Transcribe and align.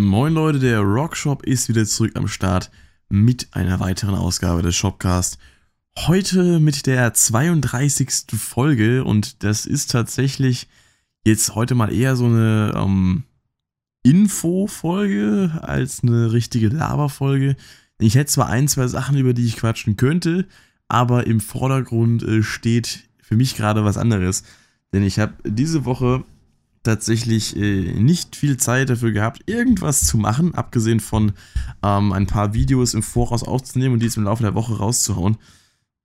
Moin 0.00 0.32
Leute, 0.32 0.60
der 0.60 0.78
Rockshop 0.78 1.42
ist 1.42 1.68
wieder 1.68 1.84
zurück 1.84 2.12
am 2.14 2.28
Start 2.28 2.70
mit 3.08 3.48
einer 3.50 3.80
weiteren 3.80 4.14
Ausgabe 4.14 4.62
des 4.62 4.76
Shopcast. 4.76 5.38
Heute 6.06 6.60
mit 6.60 6.86
der 6.86 7.12
32. 7.12 8.26
Folge 8.38 9.02
und 9.02 9.42
das 9.42 9.66
ist 9.66 9.90
tatsächlich 9.90 10.68
jetzt 11.24 11.56
heute 11.56 11.74
mal 11.74 11.92
eher 11.92 12.14
so 12.14 12.26
eine 12.26 12.74
ähm, 12.76 13.24
Info-Folge 14.04 15.58
als 15.62 16.04
eine 16.04 16.30
richtige 16.30 16.68
Laber-Folge. 16.68 17.56
Ich 17.98 18.14
hätte 18.14 18.30
zwar 18.30 18.46
ein, 18.46 18.68
zwei 18.68 18.86
Sachen, 18.86 19.18
über 19.18 19.34
die 19.34 19.46
ich 19.46 19.56
quatschen 19.56 19.96
könnte, 19.96 20.46
aber 20.86 21.26
im 21.26 21.40
Vordergrund 21.40 22.22
äh, 22.22 22.44
steht 22.44 23.08
für 23.20 23.34
mich 23.34 23.56
gerade 23.56 23.84
was 23.84 23.96
anderes. 23.96 24.44
Denn 24.92 25.02
ich 25.02 25.18
habe 25.18 25.34
diese 25.42 25.84
Woche 25.84 26.22
tatsächlich 26.88 27.56
äh, 27.56 27.92
nicht 27.92 28.34
viel 28.34 28.56
Zeit 28.56 28.88
dafür 28.88 29.12
gehabt, 29.12 29.42
irgendwas 29.46 30.06
zu 30.06 30.16
machen, 30.16 30.54
abgesehen 30.54 31.00
von 31.00 31.32
ähm, 31.82 32.12
ein 32.12 32.26
paar 32.26 32.54
Videos 32.54 32.94
im 32.94 33.02
Voraus 33.02 33.42
aufzunehmen 33.42 33.94
und 33.94 34.02
die 34.02 34.10
im 34.16 34.24
Laufe 34.24 34.42
der 34.42 34.54
Woche 34.54 34.78
rauszuhauen. 34.78 35.36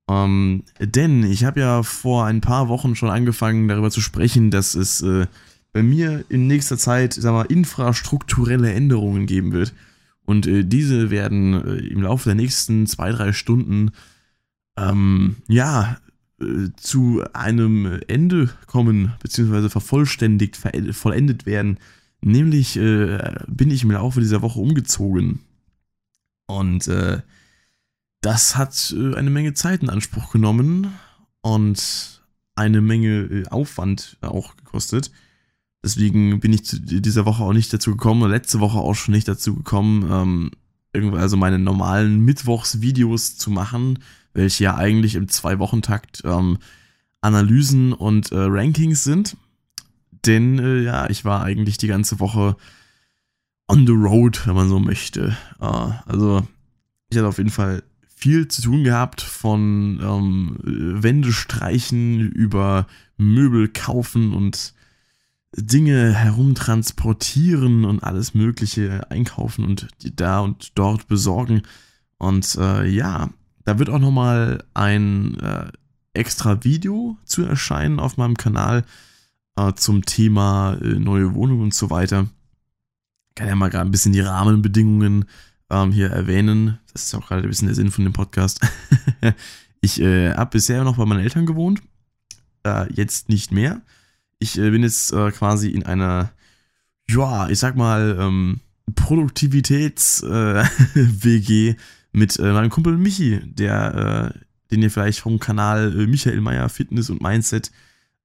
Ähm, 0.09 0.63
denn 0.79 1.23
ich 1.23 1.45
habe 1.45 1.61
ja 1.61 1.83
vor 1.83 2.25
ein 2.25 2.41
paar 2.41 2.67
Wochen 2.67 2.95
schon 2.95 3.09
angefangen, 3.09 3.67
darüber 3.69 3.91
zu 3.91 4.01
sprechen, 4.01 4.51
dass 4.51 4.75
es 4.75 5.01
äh, 5.01 5.27
bei 5.71 5.81
mir 5.81 6.25
in 6.27 6.47
nächster 6.47 6.77
Zeit, 6.77 7.13
sag 7.13 7.31
mal, 7.31 7.43
infrastrukturelle 7.43 8.71
Änderungen 8.73 9.25
geben 9.25 9.53
wird. 9.53 9.73
Und 10.25 10.47
äh, 10.47 10.65
diese 10.65 11.09
werden 11.09 11.53
äh, 11.53 11.87
im 11.87 12.01
Laufe 12.01 12.29
der 12.29 12.35
nächsten 12.35 12.87
zwei, 12.87 13.11
drei 13.11 13.31
Stunden 13.31 13.91
ähm, 14.77 15.37
ja, 15.47 15.97
zu 16.75 17.23
einem 17.33 17.99
Ende 18.07 18.49
kommen, 18.67 19.13
beziehungsweise 19.21 19.69
vervollständigt, 19.69 20.57
vollendet 20.91 21.45
werden. 21.45 21.77
Nämlich 22.21 22.77
äh, 22.77 23.35
bin 23.47 23.71
ich 23.71 23.83
im 23.83 23.91
Laufe 23.91 24.21
dieser 24.21 24.41
Woche 24.41 24.59
umgezogen. 24.59 25.39
Und 26.45 26.87
äh, 26.87 27.21
das 28.21 28.55
hat 28.55 28.95
äh, 28.97 29.15
eine 29.15 29.29
Menge 29.29 29.53
Zeit 29.53 29.83
in 29.83 29.89
Anspruch 29.89 30.31
genommen 30.31 30.87
und 31.41 32.21
eine 32.55 32.81
Menge 32.81 33.23
äh, 33.23 33.47
Aufwand 33.47 34.17
auch 34.21 34.55
gekostet. 34.55 35.11
Deswegen 35.83 36.39
bin 36.39 36.53
ich 36.53 36.63
zu 36.63 36.79
dieser 36.79 37.25
Woche 37.25 37.43
auch 37.43 37.51
nicht 37.51 37.73
dazu 37.73 37.91
gekommen, 37.91 38.29
letzte 38.29 38.61
Woche 38.61 38.79
auch 38.79 38.93
schon 38.93 39.13
nicht 39.13 39.27
dazu 39.27 39.55
gekommen, 39.55 40.09
ähm, 40.09 40.51
irgendwie 40.93 41.17
also 41.17 41.35
meine 41.35 41.59
normalen 41.59 42.21
Mittwochsvideos 42.21 43.35
zu 43.35 43.51
machen, 43.51 43.99
welche 44.33 44.65
ja 44.65 44.75
eigentlich 44.75 45.15
im 45.15 45.27
Zwei-Wochen-Takt 45.27 46.23
ähm, 46.25 46.57
Analysen 47.21 47.93
und 47.93 48.31
äh, 48.31 48.37
Rankings 48.37 49.03
sind. 49.03 49.37
Denn 50.25 50.59
äh, 50.59 50.81
ja, 50.81 51.09
ich 51.09 51.25
war 51.25 51.43
eigentlich 51.43 51.77
die 51.77 51.87
ganze 51.87 52.19
Woche 52.19 52.55
on 53.67 53.85
the 53.87 53.93
road, 53.93 54.45
wenn 54.45 54.55
man 54.55 54.69
so 54.69 54.79
möchte. 54.79 55.37
Äh, 55.59 55.65
also 56.05 56.45
ich 57.09 57.17
hatte 57.17 57.27
auf 57.27 57.37
jeden 57.37 57.49
Fall 57.49 57.83
viel 58.15 58.47
zu 58.47 58.61
tun 58.61 58.83
gehabt, 58.83 59.21
von 59.21 59.99
ähm, 60.01 60.57
Wände 60.63 61.33
streichen 61.33 62.19
über 62.19 62.87
Möbel 63.17 63.67
kaufen 63.67 64.33
und 64.33 64.73
Dinge 65.55 66.13
herumtransportieren 66.13 67.85
und 67.85 68.03
alles 68.03 68.33
Mögliche 68.33 69.11
einkaufen 69.11 69.65
und 69.65 69.87
da 70.15 70.39
und 70.39 70.71
dort 70.75 71.07
besorgen. 71.07 71.63
Und 72.17 72.55
äh, 72.55 72.87
ja, 72.87 73.29
da 73.65 73.79
wird 73.79 73.89
auch 73.89 73.99
nochmal 73.99 74.63
ein 74.73 75.39
äh, 75.39 75.71
extra 76.13 76.63
Video 76.63 77.17
zu 77.25 77.43
erscheinen 77.43 77.99
auf 77.99 78.15
meinem 78.17 78.37
Kanal 78.37 78.85
äh, 79.55 79.73
zum 79.73 80.05
Thema 80.05 80.77
äh, 80.81 80.99
neue 80.99 81.33
Wohnung 81.33 81.61
und 81.61 81.73
so 81.73 81.89
weiter. 81.89 82.27
Kann 83.35 83.47
ja 83.47 83.55
mal 83.55 83.69
gerade 83.69 83.87
ein 83.87 83.91
bisschen 83.91 84.11
die 84.13 84.19
Rahmenbedingungen 84.19 85.25
ähm, 85.69 85.91
hier 85.91 86.11
erwähnen. 86.11 86.79
Das 86.91 87.05
ist 87.05 87.15
auch 87.15 87.27
gerade 87.27 87.43
ein 87.43 87.49
bisschen 87.49 87.67
der 87.67 87.75
Sinn 87.75 87.91
von 87.91 88.03
dem 88.03 88.11
Podcast. 88.13 88.59
ich 89.81 90.01
äh, 90.01 90.33
habe 90.33 90.51
bisher 90.51 90.83
noch 90.83 90.97
bei 90.97 91.05
meinen 91.05 91.23
Eltern 91.23 91.45
gewohnt. 91.45 91.81
Äh, 92.63 92.91
jetzt 92.93 93.29
nicht 93.29 93.51
mehr. 93.51 93.81
Ich 94.39 94.57
äh, 94.57 94.71
bin 94.71 94.81
jetzt 94.83 95.11
quasi 95.11 95.69
in 95.69 95.83
einer, 95.83 96.31
ja, 97.09 97.47
ich 97.49 97.59
sag 97.59 97.77
mal, 97.77 98.17
ähm, 98.19 98.59
Produktivitäts-WG 98.95 101.75
mit 102.13 102.37
äh, 102.39 102.53
meinem 102.53 102.69
Kumpel 102.69 102.97
Michi, 102.97 103.41
der, 103.43 104.33
äh, 104.33 104.39
den 104.71 104.81
ihr 104.81 104.91
vielleicht 104.91 105.19
vom 105.19 105.39
Kanal 105.39 105.99
äh, 105.99 106.07
Michael 106.07 106.39
Meyer 106.41 106.69
Fitness 106.69 107.09
und 107.09 107.21
Mindset 107.21 107.71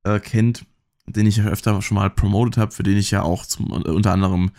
äh, 0.05 0.21
kennt, 0.21 0.67
den 1.07 1.27
ich 1.27 1.39
ja 1.39 1.47
öfter 1.47 1.81
schon 1.83 1.97
mal 1.97 2.11
promotet 2.11 2.59
habe, 2.59 2.73
für 2.73 2.83
den 2.83 2.99
ich 2.99 3.11
ja 3.11 3.23
auch 3.23 3.47
zum, 3.47 3.71
äh, 3.71 3.91
unter 3.91 4.13
anderem 4.13 4.51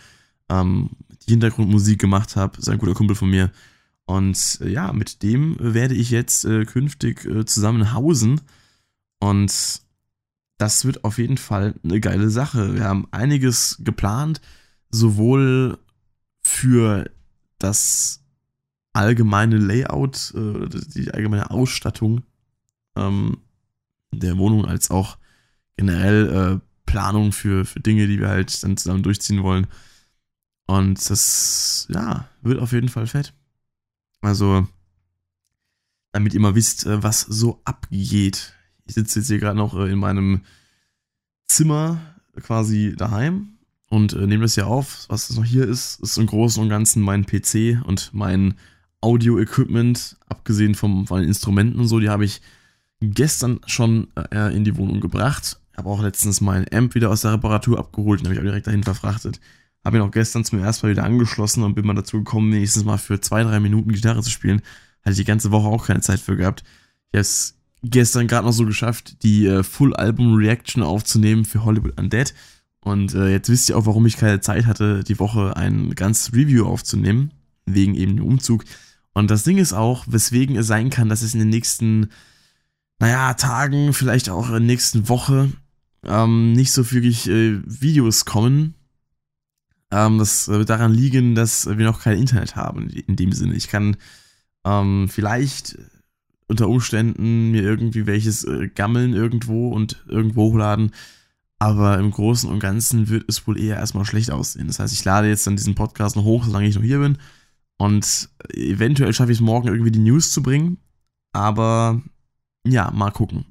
ähm, 0.48 0.90
die 1.26 1.32
Hintergrundmusik 1.32 2.00
gemacht 2.00 2.36
habe, 2.36 2.58
ist 2.58 2.68
ein 2.68 2.78
guter 2.78 2.94
Kumpel 2.94 3.16
von 3.16 3.30
mir. 3.30 3.50
Und 4.04 4.58
äh, 4.60 4.68
ja, 4.68 4.92
mit 4.92 5.22
dem 5.22 5.56
werde 5.60 5.94
ich 5.94 6.10
jetzt 6.10 6.46
künftig 6.66 7.28
zusammen 7.46 7.92
hausen. 7.94 8.40
Und 9.20 9.82
das 10.58 10.84
wird 10.84 11.04
auf 11.04 11.18
jeden 11.18 11.38
Fall 11.38 11.74
eine 11.84 12.00
geile 12.00 12.30
Sache. 12.30 12.74
Wir 12.74 12.84
haben 12.84 13.06
einiges 13.12 13.78
geplant, 13.84 14.40
sowohl 14.90 15.78
für 16.42 17.08
das 17.58 18.19
allgemeine 18.92 19.58
Layout, 19.58 20.34
äh, 20.34 20.68
die 20.68 21.10
allgemeine 21.12 21.50
Ausstattung 21.50 22.22
ähm, 22.96 23.38
der 24.12 24.38
Wohnung 24.38 24.64
als 24.64 24.90
auch 24.90 25.18
generell 25.76 26.28
äh, 26.28 26.66
Planung 26.86 27.32
für, 27.32 27.64
für 27.64 27.80
Dinge, 27.80 28.06
die 28.06 28.18
wir 28.18 28.28
halt 28.28 28.62
dann 28.62 28.76
zusammen 28.76 29.02
durchziehen 29.02 29.42
wollen. 29.42 29.66
Und 30.66 31.08
das, 31.08 31.86
ja, 31.90 32.28
wird 32.42 32.60
auf 32.60 32.72
jeden 32.72 32.88
Fall 32.88 33.06
fett. 33.06 33.32
Also, 34.20 34.66
damit 36.12 36.34
ihr 36.34 36.40
mal 36.40 36.54
wisst, 36.54 36.86
äh, 36.86 37.02
was 37.02 37.20
so 37.20 37.60
abgeht. 37.64 38.54
Ich 38.86 38.94
sitze 38.94 39.20
jetzt 39.20 39.28
hier 39.28 39.38
gerade 39.38 39.56
noch 39.56 39.74
in 39.74 39.98
meinem 39.98 40.42
Zimmer 41.46 42.00
quasi 42.40 42.94
daheim 42.96 43.58
und 43.88 44.14
nehme 44.14 44.42
das 44.42 44.54
hier 44.54 44.66
auf. 44.66 45.06
Was 45.08 45.30
noch 45.30 45.44
hier 45.44 45.66
ist, 45.66 46.00
ist 46.00 46.16
im 46.16 46.26
Großen 46.26 46.62
und 46.62 46.68
Ganzen 46.68 47.02
mein 47.02 47.26
PC 47.26 47.84
und 47.84 48.10
mein 48.12 48.54
Audio-Equipment, 49.00 50.16
abgesehen 50.28 50.74
vom, 50.74 51.06
von 51.06 51.20
den 51.20 51.28
Instrumenten 51.28 51.80
und 51.80 51.88
so, 51.88 52.00
die 52.00 52.10
habe 52.10 52.24
ich 52.24 52.40
gestern 53.00 53.60
schon 53.66 54.08
äh, 54.32 54.54
in 54.54 54.64
die 54.64 54.76
Wohnung 54.76 55.00
gebracht. 55.00 55.58
Habe 55.76 55.88
auch 55.88 56.02
letztens 56.02 56.40
meinen 56.40 56.66
Amp 56.72 56.94
wieder 56.94 57.10
aus 57.10 57.22
der 57.22 57.32
Reparatur 57.32 57.78
abgeholt 57.78 58.20
und 58.20 58.26
habe 58.26 58.34
ich 58.34 58.40
auch 58.40 58.44
direkt 58.44 58.66
dahin 58.66 58.82
verfrachtet. 58.82 59.40
Habe 59.84 59.96
ihn 59.96 60.02
auch 60.02 60.10
gestern 60.10 60.44
zum 60.44 60.58
ersten 60.58 60.86
Mal 60.86 60.92
wieder 60.92 61.04
angeschlossen 61.04 61.62
und 61.62 61.74
bin 61.74 61.86
mal 61.86 61.94
dazu 61.94 62.18
gekommen, 62.18 62.52
wenigstens 62.52 62.84
mal 62.84 62.98
für 62.98 63.20
zwei, 63.20 63.42
drei 63.42 63.60
Minuten 63.60 63.92
Gitarre 63.92 64.22
zu 64.22 64.30
spielen. 64.30 64.60
Hatte 65.02 65.12
ich 65.12 65.18
die 65.18 65.24
ganze 65.24 65.50
Woche 65.50 65.68
auch 65.68 65.86
keine 65.86 66.02
Zeit 66.02 66.20
für 66.20 66.36
gehabt. 66.36 66.62
Ich 67.10 67.16
habe 67.16 67.20
es 67.20 67.56
gestern 67.82 68.26
gerade 68.26 68.46
noch 68.46 68.52
so 68.52 68.66
geschafft, 68.66 69.22
die 69.22 69.46
äh, 69.46 69.62
Full-Album-Reaction 69.62 70.82
aufzunehmen 70.82 71.46
für 71.46 71.64
Hollywood 71.64 71.98
Undead. 71.98 72.34
Und 72.80 73.14
äh, 73.14 73.30
jetzt 73.30 73.48
wisst 73.48 73.70
ihr 73.70 73.78
auch, 73.78 73.86
warum 73.86 74.04
ich 74.04 74.18
keine 74.18 74.40
Zeit 74.40 74.66
hatte, 74.66 75.02
die 75.04 75.18
Woche 75.18 75.56
ein 75.56 75.94
ganzes 75.94 76.34
Review 76.34 76.66
aufzunehmen, 76.66 77.32
wegen 77.64 77.94
eben 77.94 78.16
dem 78.16 78.26
Umzug. 78.26 78.64
Und 79.12 79.30
das 79.30 79.42
Ding 79.42 79.58
ist 79.58 79.72
auch, 79.72 80.04
weswegen 80.08 80.56
es 80.56 80.66
sein 80.66 80.90
kann, 80.90 81.08
dass 81.08 81.22
es 81.22 81.34
in 81.34 81.40
den 81.40 81.48
nächsten, 81.48 82.10
naja, 82.98 83.34
Tagen, 83.34 83.92
vielleicht 83.92 84.30
auch 84.30 84.46
in 84.46 84.52
der 84.52 84.60
nächsten 84.60 85.08
Woche 85.08 85.50
ähm, 86.04 86.52
nicht 86.52 86.72
so 86.72 86.90
wirklich 86.92 87.28
äh, 87.28 87.60
Videos 87.64 88.24
kommen. 88.24 88.74
Ähm, 89.90 90.18
das 90.18 90.48
wird 90.48 90.70
daran 90.70 90.92
liegen, 90.92 91.34
dass 91.34 91.66
wir 91.66 91.84
noch 91.84 92.00
kein 92.00 92.18
Internet 92.18 92.56
haben, 92.56 92.88
in 92.88 93.16
dem 93.16 93.32
Sinne. 93.32 93.54
Ich 93.54 93.68
kann 93.68 93.96
ähm, 94.64 95.08
vielleicht 95.08 95.78
unter 96.46 96.68
Umständen 96.68 97.50
mir 97.50 97.62
irgendwie 97.62 98.06
welches 98.06 98.44
äh, 98.44 98.68
gammeln 98.68 99.14
irgendwo 99.14 99.68
und 99.68 100.04
irgendwo 100.08 100.44
hochladen. 100.44 100.92
Aber 101.58 101.98
im 101.98 102.10
Großen 102.10 102.48
und 102.48 102.58
Ganzen 102.58 103.08
wird 103.08 103.24
es 103.28 103.46
wohl 103.46 103.60
eher 103.60 103.76
erstmal 103.76 104.04
schlecht 104.04 104.30
aussehen. 104.30 104.66
Das 104.66 104.78
heißt, 104.78 104.94
ich 104.94 105.04
lade 105.04 105.28
jetzt 105.28 105.46
dann 105.46 105.56
diesen 105.56 105.74
Podcast 105.74 106.16
noch 106.16 106.24
hoch, 106.24 106.44
solange 106.44 106.66
ich 106.66 106.74
noch 106.74 106.82
hier 106.82 107.00
bin. 107.00 107.18
Und 107.80 108.28
eventuell 108.52 109.14
schaffe 109.14 109.32
ich 109.32 109.38
es 109.38 109.42
morgen 109.42 109.68
irgendwie 109.68 109.90
die 109.90 110.00
News 110.00 110.32
zu 110.32 110.42
bringen. 110.42 110.76
Aber 111.32 112.02
ja, 112.66 112.90
mal 112.90 113.10
gucken. 113.10 113.46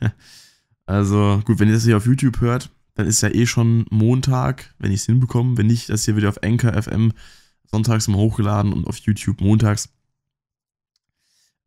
also 0.86 1.40
gut, 1.44 1.60
wenn 1.60 1.68
ihr 1.68 1.74
das 1.74 1.84
hier 1.84 1.96
auf 1.96 2.04
YouTube 2.04 2.40
hört, 2.40 2.70
dann 2.94 3.06
ist 3.06 3.20
ja 3.20 3.28
eh 3.28 3.46
schon 3.46 3.86
Montag, 3.90 4.74
wenn 4.80 4.90
ich 4.90 5.02
es 5.02 5.06
hinbekomme. 5.06 5.56
Wenn 5.56 5.68
nicht, 5.68 5.90
das 5.90 6.04
hier 6.04 6.16
wieder 6.16 6.28
auf 6.28 6.42
Anchor 6.42 6.72
FM 6.72 7.12
sonntags 7.70 8.08
mal 8.08 8.18
hochgeladen 8.18 8.72
und 8.72 8.84
auf 8.88 8.98
YouTube 8.98 9.40
montags. 9.40 9.90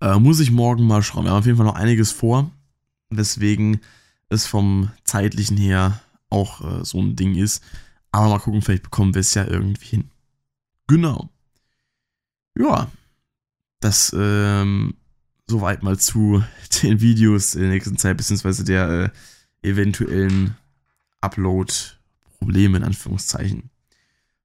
Äh, 0.02 0.20
muss 0.20 0.42
ich 0.42 0.52
morgen 0.52 0.86
mal 0.86 1.04
schauen. 1.04 1.24
Wir 1.24 1.32
haben 1.32 1.40
auf 1.40 1.46
jeden 1.46 1.58
Fall 1.58 1.66
noch 1.66 1.76
einiges 1.76 2.12
vor, 2.12 2.52
weswegen 3.10 3.80
es 4.28 4.46
vom 4.48 4.92
zeitlichen 5.06 5.56
her 5.56 6.02
auch 6.30 6.60
äh, 6.60 6.84
so 6.84 7.02
ein 7.02 7.16
Ding 7.16 7.36
ist. 7.36 7.64
Aber 8.12 8.28
mal 8.28 8.40
gucken, 8.40 8.62
vielleicht 8.62 8.84
bekommen 8.84 9.14
wir 9.14 9.22
es 9.22 9.34
ja 9.34 9.48
irgendwie 9.48 9.86
hin. 9.86 10.12
Genau 10.88 11.30
ja, 12.58 12.90
das 13.80 14.16
ähm, 14.18 14.96
soweit 15.48 15.84
mal 15.84 16.00
zu 16.00 16.44
den 16.84 17.02
Videos 17.02 17.56
in 17.56 17.62
der 17.62 17.72
nächsten 17.72 17.98
Zeit, 17.98 18.18
beziehungsweise 18.18 18.64
der 18.64 19.12
äh, 19.64 19.68
eventuellen 19.68 20.56
Upload-Probleme 21.22 22.78
in 22.78 22.84
Anführungszeichen. 22.84 23.70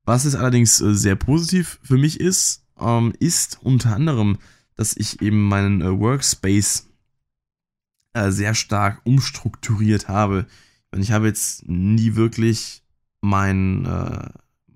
Was 0.05 0.25
es 0.25 0.35
allerdings 0.35 0.81
äh, 0.81 0.94
sehr 0.94 1.17
positiv 1.17 1.81
für 1.82 1.97
mich 1.97 2.20
ist, 2.20 2.64
ähm, 2.79 3.12
ist 3.19 3.58
unter 3.62 3.94
anderem, 3.94 4.38
dass 4.75 4.97
ich 4.97 5.23
eben 5.23 5.43
meinen 5.49 5.81
äh, 5.81 5.99
Workspace 5.99 6.87
äh, 8.12 8.31
sehr 8.31 8.55
stark 8.55 9.00
umstrukturiert 9.05 10.09
habe. 10.09 10.47
Und 10.93 11.00
ich 11.00 11.12
habe 11.12 11.26
jetzt 11.26 11.67
nie 11.69 12.14
wirklich 12.14 12.82
mein, 13.20 13.87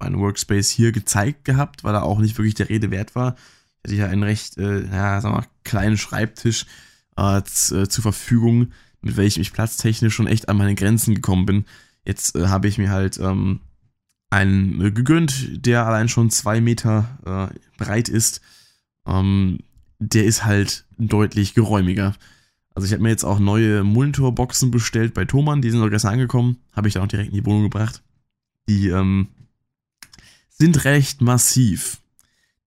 äh, 0.01 0.05
mein 0.05 0.19
Workspace 0.19 0.71
hier 0.71 0.93
gezeigt 0.93 1.45
gehabt, 1.45 1.85
weil 1.85 1.95
er 1.95 2.05
auch 2.05 2.19
nicht 2.19 2.39
wirklich 2.39 2.55
der 2.55 2.69
Rede 2.69 2.91
wert 2.91 3.15
war. 3.15 3.37
Ich 3.83 3.93
hatte 3.93 3.97
ja 3.97 4.07
einen 4.07 4.23
recht, 4.23 4.59
äh, 4.59 4.87
ja, 4.87 5.21
sag 5.21 5.33
mal, 5.33 5.47
kleinen 5.65 5.97
Schreibtisch 5.97 6.67
äh, 7.17 7.43
zur 7.43 8.03
Verfügung, 8.03 8.73
mit 9.03 9.17
welchem 9.17 9.41
ich 9.41 9.53
platztechnisch 9.53 10.15
schon 10.15 10.27
echt 10.27 10.49
an 10.49 10.57
meine 10.57 10.75
Grenzen 10.75 11.15
gekommen 11.15 11.47
bin. 11.47 11.65
Jetzt 12.05 12.37
äh, 12.37 12.49
habe 12.49 12.69
ich 12.69 12.79
mir 12.79 12.91
halt 12.91 13.19
ähm, 13.19 13.61
einen 14.31 14.81
äh, 14.81 14.91
gegönnt, 14.91 15.67
der 15.67 15.87
allein 15.87 16.09
schon 16.09 16.31
zwei 16.31 16.61
Meter 16.61 17.51
äh, 17.53 17.83
breit 17.83 18.09
ist. 18.09 18.41
Ähm, 19.07 19.59
der 19.99 20.25
ist 20.25 20.45
halt 20.45 20.87
deutlich 20.99 21.55
geräumiger. 21.55 22.15
Also 22.75 22.87
ich 22.87 22.93
habe 22.93 23.03
mir 23.03 23.11
jetzt 23.11 23.25
auch 23.25 23.39
neue 23.39 23.83
Monitorboxen 23.83 24.71
bestellt 24.71 25.13
bei 25.13 25.25
Thomann, 25.25 25.61
die 25.61 25.71
sind 25.71 25.81
noch 25.81 25.91
gestern 25.91 26.15
angekommen, 26.15 26.59
habe 26.73 26.89
ich 26.89 26.95
dann 26.95 27.03
auch 27.03 27.09
direkt 27.09 27.31
in 27.31 27.35
die 27.35 27.45
Wohnung 27.45 27.65
gebracht. 27.65 28.03
Die 28.69 28.89
ähm, 28.89 29.29
sind 30.61 30.85
recht 30.85 31.23
massiv. 31.23 32.01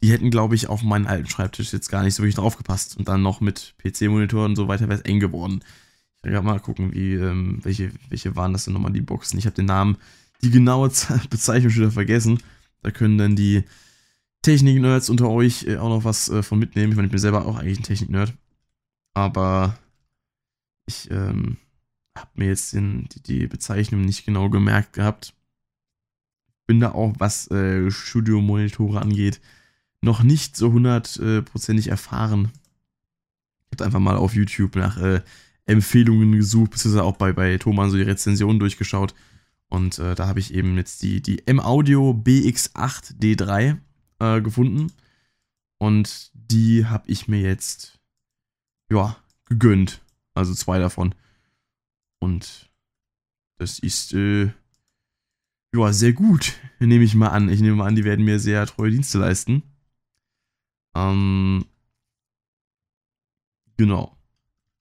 Die 0.01 0.11
hätten, 0.11 0.31
glaube 0.31 0.55
ich, 0.55 0.67
auf 0.67 0.83
meinen 0.83 1.07
alten 1.07 1.29
Schreibtisch 1.29 1.71
jetzt 1.71 1.89
gar 1.89 2.03
nicht 2.03 2.15
so 2.15 2.23
wirklich 2.23 2.35
draufgepasst. 2.35 2.97
Und 2.97 3.07
dann 3.07 3.21
noch 3.21 3.39
mit 3.39 3.75
PC-Monitor 3.77 4.45
und 4.45 4.55
so 4.55 4.67
weiter 4.67 4.89
wäre 4.89 4.99
es 4.99 5.05
eng 5.05 5.19
geworden. 5.19 5.63
Ich 6.23 6.31
werde 6.31 6.45
mal 6.45 6.59
gucken, 6.59 6.93
wie, 6.93 7.13
ähm, 7.13 7.59
welche, 7.63 7.91
welche 8.09 8.35
waren 8.35 8.53
das 8.53 8.65
denn 8.65 8.73
nochmal, 8.73 8.91
die 8.91 9.01
Boxen. 9.01 9.37
Ich 9.37 9.45
habe 9.45 9.55
den 9.55 9.65
Namen 9.65 9.97
die 10.41 10.51
genaue 10.51 10.89
Bezeichnung 11.29 11.71
schon 11.71 11.83
wieder 11.83 11.91
vergessen. 11.91 12.39
Da 12.81 12.91
können 12.91 13.17
dann 13.17 13.35
die 13.35 13.63
Technik-Nerds 14.41 15.09
unter 15.09 15.29
euch 15.29 15.65
äh, 15.67 15.77
auch 15.77 15.89
noch 15.89 16.03
was 16.03 16.29
äh, 16.29 16.43
von 16.43 16.59
mitnehmen. 16.59 16.91
Ich 16.91 16.95
meine, 16.95 17.07
ich 17.07 17.11
bin 17.11 17.19
selber 17.19 17.45
auch 17.45 17.57
eigentlich 17.57 17.79
ein 17.79 17.83
Technik-Nerd. 17.83 18.33
Aber 19.13 19.77
ich 20.85 21.09
ähm, 21.11 21.57
habe 22.17 22.31
mir 22.35 22.47
jetzt 22.47 22.73
den, 22.73 23.07
die, 23.09 23.21
die, 23.21 23.47
Bezeichnung 23.47 24.01
nicht 24.01 24.25
genau 24.25 24.49
gemerkt 24.49 24.93
gehabt. 24.93 25.33
Bin 26.65 26.79
da 26.79 26.91
auch, 26.91 27.13
was 27.17 27.49
äh, 27.51 27.91
Studio-Monitore 27.91 29.01
angeht, 29.01 29.41
noch 30.01 30.23
nicht 30.23 30.55
so 30.57 30.71
hundertprozentig 30.71 31.87
erfahren. 31.87 32.51
Ich 33.71 33.77
habe 33.77 33.85
einfach 33.85 33.99
mal 33.99 34.17
auf 34.17 34.35
YouTube 34.35 34.75
nach 34.75 34.97
äh, 34.97 35.21
Empfehlungen 35.65 36.33
gesucht, 36.33 36.71
beziehungsweise 36.71 37.03
auch 37.03 37.17
bei, 37.17 37.33
bei 37.33 37.57
Thomann 37.57 37.89
so 37.89 37.97
die 37.97 38.03
Rezensionen 38.03 38.59
durchgeschaut. 38.59 39.13
Und 39.69 39.97
äh, 39.99 40.13
da 40.13 40.27
habe 40.27 40.39
ich 40.39 40.53
eben 40.53 40.77
jetzt 40.77 41.01
die, 41.01 41.21
die 41.21 41.47
M-Audio 41.47 42.11
BX8D3 42.11 43.77
äh, 44.19 44.41
gefunden. 44.41 44.91
Und 45.79 46.31
die 46.33 46.85
habe 46.85 47.05
ich 47.07 47.27
mir 47.27 47.41
jetzt, 47.41 47.99
ja, 48.91 49.17
gegönnt. 49.45 50.01
Also 50.33 50.53
zwei 50.53 50.79
davon. 50.79 51.15
Und 52.19 52.69
das 53.57 53.79
ist, 53.79 54.13
äh, 54.13 54.51
ja, 55.75 55.93
sehr 55.93 56.13
gut, 56.13 56.53
nehme 56.79 57.03
ich 57.03 57.15
mal 57.15 57.29
an. 57.29 57.49
Ich 57.49 57.61
nehme 57.61 57.77
mal 57.77 57.87
an, 57.87 57.95
die 57.95 58.03
werden 58.03 58.25
mir 58.25 58.39
sehr 58.39 58.65
treue 58.65 58.91
Dienste 58.91 59.17
leisten. 59.17 59.63
Ähm, 60.95 61.65
genau. 63.77 64.15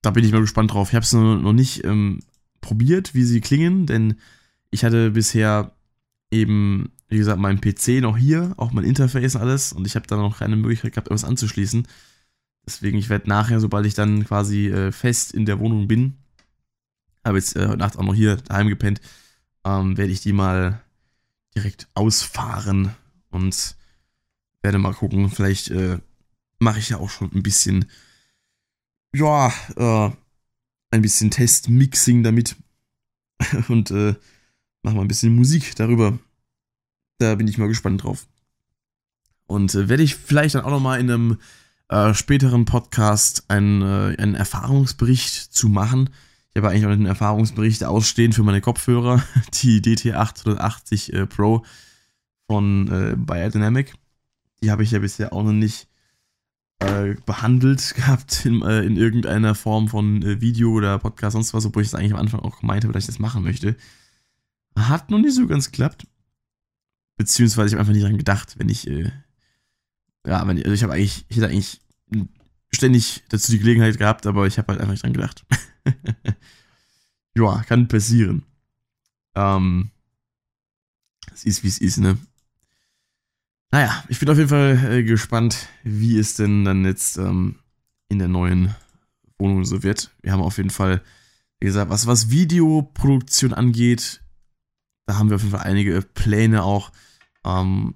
Da 0.02 0.10
bin 0.10 0.24
ich 0.24 0.32
mal 0.32 0.40
gespannt 0.40 0.72
drauf. 0.72 0.88
Ich 0.88 0.94
habe 0.94 1.04
es 1.04 1.12
noch, 1.12 1.52
nicht 1.52 1.84
ähm, 1.84 2.20
probiert, 2.60 3.14
wie 3.14 3.24
sie 3.24 3.40
klingen, 3.40 3.86
denn 3.86 4.16
ich 4.70 4.84
hatte 4.84 5.12
bisher 5.12 5.72
eben, 6.30 6.92
wie 7.08 7.18
gesagt, 7.18 7.40
meinen 7.40 7.60
PC 7.60 8.02
noch 8.02 8.16
hier, 8.16 8.54
auch 8.56 8.72
mein 8.72 8.84
Interface 8.84 9.36
und 9.36 9.42
alles, 9.42 9.72
und 9.72 9.86
ich 9.86 9.96
habe 9.96 10.06
da 10.06 10.16
noch 10.16 10.38
keine 10.38 10.56
Möglichkeit 10.56 10.92
gehabt, 10.92 11.08
etwas 11.08 11.24
anzuschließen. 11.24 11.86
Deswegen, 12.66 12.98
ich 12.98 13.08
werde 13.08 13.28
nachher, 13.28 13.60
sobald 13.60 13.86
ich 13.86 13.94
dann 13.94 14.24
quasi 14.24 14.68
äh, 14.68 14.92
fest 14.92 15.32
in 15.32 15.46
der 15.46 15.58
Wohnung 15.58 15.88
bin, 15.88 16.16
habe 17.24 17.38
jetzt 17.38 17.56
äh, 17.56 17.68
heute 17.68 17.78
Nacht 17.78 17.96
auch 17.96 18.04
noch 18.04 18.14
hier 18.14 18.36
daheim 18.36 18.68
gepennt, 18.68 19.00
ähm, 19.64 19.96
werde 19.96 20.12
ich 20.12 20.20
die 20.20 20.32
mal 20.32 20.82
direkt 21.54 21.88
ausfahren 21.94 22.94
und 23.30 23.76
werde 24.62 24.78
mal 24.78 24.94
gucken, 24.94 25.30
vielleicht 25.30 25.70
äh, 25.70 25.98
mache 26.58 26.78
ich 26.78 26.90
ja 26.90 26.98
auch 26.98 27.10
schon 27.10 27.30
ein 27.32 27.42
bisschen, 27.42 27.86
ja, 29.14 29.52
äh, 29.76 30.10
ein 30.90 31.02
bisschen 31.02 31.30
Testmixing 31.30 32.22
damit 32.22 32.56
und 33.68 33.90
äh, 33.90 34.14
machen 34.82 34.96
wir 34.96 35.02
ein 35.02 35.08
bisschen 35.08 35.34
Musik 35.34 35.74
darüber. 35.76 36.18
Da 37.18 37.34
bin 37.34 37.48
ich 37.48 37.58
mal 37.58 37.68
gespannt 37.68 38.04
drauf. 38.04 38.26
Und 39.46 39.74
äh, 39.74 39.88
werde 39.88 40.02
ich 40.02 40.16
vielleicht 40.16 40.54
dann 40.54 40.64
auch 40.64 40.70
nochmal 40.70 41.00
in 41.00 41.10
einem 41.10 41.38
äh, 41.88 42.14
späteren 42.14 42.64
Podcast 42.64 43.44
einen, 43.48 43.82
äh, 43.82 44.16
einen 44.20 44.34
Erfahrungsbericht 44.34 45.34
zu 45.34 45.68
machen. 45.68 46.10
Ich 46.54 46.58
habe 46.58 46.68
eigentlich 46.68 46.86
auch 46.86 46.90
einen 46.90 47.06
Erfahrungsbericht 47.06 47.84
ausstehen 47.84 48.32
für 48.32 48.42
meine 48.42 48.60
Kopfhörer, 48.60 49.22
die 49.62 49.80
DT880 49.80 51.12
äh, 51.12 51.26
Pro 51.26 51.64
von 52.46 52.88
äh, 52.88 53.16
Biodynamic. 53.16 53.94
Die 54.62 54.70
habe 54.70 54.82
ich 54.82 54.90
ja 54.90 54.98
bisher 54.98 55.32
auch 55.32 55.42
noch 55.42 55.52
nicht 55.52 55.88
äh, 56.80 57.14
behandelt 57.24 57.94
gehabt 57.96 58.44
in, 58.44 58.60
äh, 58.62 58.82
in 58.82 58.96
irgendeiner 58.96 59.54
Form 59.54 59.88
von 59.88 60.22
äh, 60.22 60.40
Video 60.40 60.72
oder 60.72 60.98
Podcast, 60.98 61.32
sonst 61.32 61.54
was, 61.54 61.64
obwohl 61.64 61.82
ich 61.82 61.88
es 61.88 61.94
eigentlich 61.94 62.12
am 62.12 62.20
Anfang 62.20 62.40
auch 62.40 62.60
gemeint 62.60 62.84
habe, 62.84 62.92
dass 62.92 63.04
ich 63.04 63.08
das 63.08 63.18
machen 63.18 63.42
möchte. 63.42 63.76
Hat 64.76 65.10
noch 65.10 65.18
nicht 65.18 65.34
so 65.34 65.46
ganz 65.46 65.70
geklappt. 65.70 66.06
Beziehungsweise 67.16 67.68
ich 67.68 67.72
habe 67.74 67.80
einfach 67.80 67.92
nicht 67.94 68.04
dran 68.04 68.18
gedacht, 68.18 68.58
wenn 68.58 68.68
ich, 68.68 68.86
äh, 68.88 69.10
ja, 70.26 70.46
wenn, 70.46 70.58
also 70.58 70.72
ich 70.72 70.82
habe 70.82 70.92
eigentlich, 70.92 71.24
ich 71.28 71.36
hätte 71.36 71.48
eigentlich 71.48 71.80
ständig 72.70 73.22
dazu 73.28 73.52
die 73.52 73.58
Gelegenheit 73.58 73.98
gehabt, 73.98 74.26
aber 74.26 74.46
ich 74.46 74.58
habe 74.58 74.68
halt 74.68 74.80
einfach 74.80 74.92
nicht 74.92 75.04
dran 75.04 75.12
gedacht. 75.12 75.44
ja, 77.36 77.62
kann 77.62 77.88
passieren. 77.88 78.44
Ähm, 79.34 79.90
es 81.32 81.44
ist, 81.44 81.62
wie 81.62 81.68
es 81.68 81.78
ist, 81.78 81.98
ne? 81.98 82.18
Naja, 83.70 84.04
ich 84.08 84.18
bin 84.18 84.28
auf 84.28 84.36
jeden 84.36 84.50
Fall 84.50 84.78
äh, 84.90 85.02
gespannt, 85.02 85.68
wie 85.82 86.18
es 86.18 86.34
denn 86.34 86.64
dann 86.64 86.84
jetzt 86.84 87.16
ähm, 87.16 87.56
in 88.08 88.18
der 88.18 88.28
neuen 88.28 88.74
Wohnung 89.38 89.64
so 89.64 89.82
wird. 89.82 90.10
Wir 90.20 90.32
haben 90.32 90.42
auf 90.42 90.58
jeden 90.58 90.70
Fall, 90.70 91.02
wie 91.58 91.66
gesagt, 91.66 91.90
was, 91.90 92.06
was 92.06 92.30
Videoproduktion 92.30 93.54
angeht, 93.54 94.20
da 95.06 95.16
haben 95.16 95.30
wir 95.30 95.36
auf 95.36 95.42
jeden 95.42 95.56
Fall 95.56 95.66
einige 95.66 96.02
Pläne 96.02 96.62
auch. 96.62 96.92
Ähm, 97.44 97.94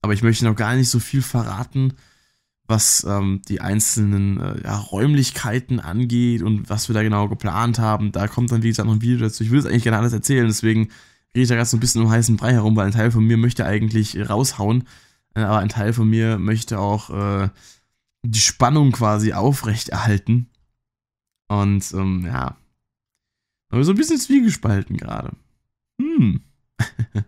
aber 0.00 0.14
ich 0.14 0.22
möchte 0.22 0.44
noch 0.44 0.56
gar 0.56 0.74
nicht 0.74 0.88
so 0.88 0.98
viel 0.98 1.22
verraten, 1.22 1.94
was 2.68 3.04
ähm, 3.08 3.40
die 3.48 3.60
einzelnen 3.62 4.38
äh, 4.38 4.62
ja, 4.62 4.76
Räumlichkeiten 4.76 5.80
angeht 5.80 6.42
und 6.42 6.68
was 6.68 6.88
wir 6.88 6.94
da 6.94 7.02
genau 7.02 7.28
geplant 7.28 7.78
haben. 7.78 8.12
Da 8.12 8.28
kommt 8.28 8.52
dann, 8.52 8.62
wie 8.62 8.68
gesagt, 8.68 8.86
noch 8.86 8.94
ein 8.94 9.02
Video 9.02 9.18
dazu. 9.18 9.42
Ich 9.42 9.50
will 9.50 9.58
es 9.58 9.66
eigentlich 9.66 9.84
gerne 9.84 9.98
alles 9.98 10.12
erzählen, 10.12 10.46
deswegen 10.46 10.90
rede 11.34 11.42
ich 11.42 11.48
da 11.48 11.54
gerade 11.54 11.68
so 11.68 11.78
ein 11.78 11.80
bisschen 11.80 12.02
um 12.02 12.10
heißen 12.10 12.36
Brei 12.36 12.52
herum, 12.52 12.76
weil 12.76 12.86
ein 12.86 12.92
Teil 12.92 13.10
von 13.10 13.24
mir 13.24 13.38
möchte 13.38 13.64
eigentlich 13.64 14.28
raushauen, 14.28 14.84
äh, 15.34 15.40
aber 15.40 15.58
ein 15.58 15.70
Teil 15.70 15.94
von 15.94 16.08
mir 16.08 16.38
möchte 16.38 16.78
auch 16.78 17.10
äh, 17.10 17.48
die 18.22 18.38
Spannung 18.38 18.92
quasi 18.92 19.32
aufrechterhalten. 19.32 20.50
Und 21.48 21.90
ähm, 21.94 22.26
ja, 22.26 22.58
aber 23.70 23.84
so 23.84 23.92
ein 23.92 23.96
bisschen 23.96 24.18
zwiegespalten 24.18 24.96
gerade. 24.96 25.36
Hm. 26.00 26.42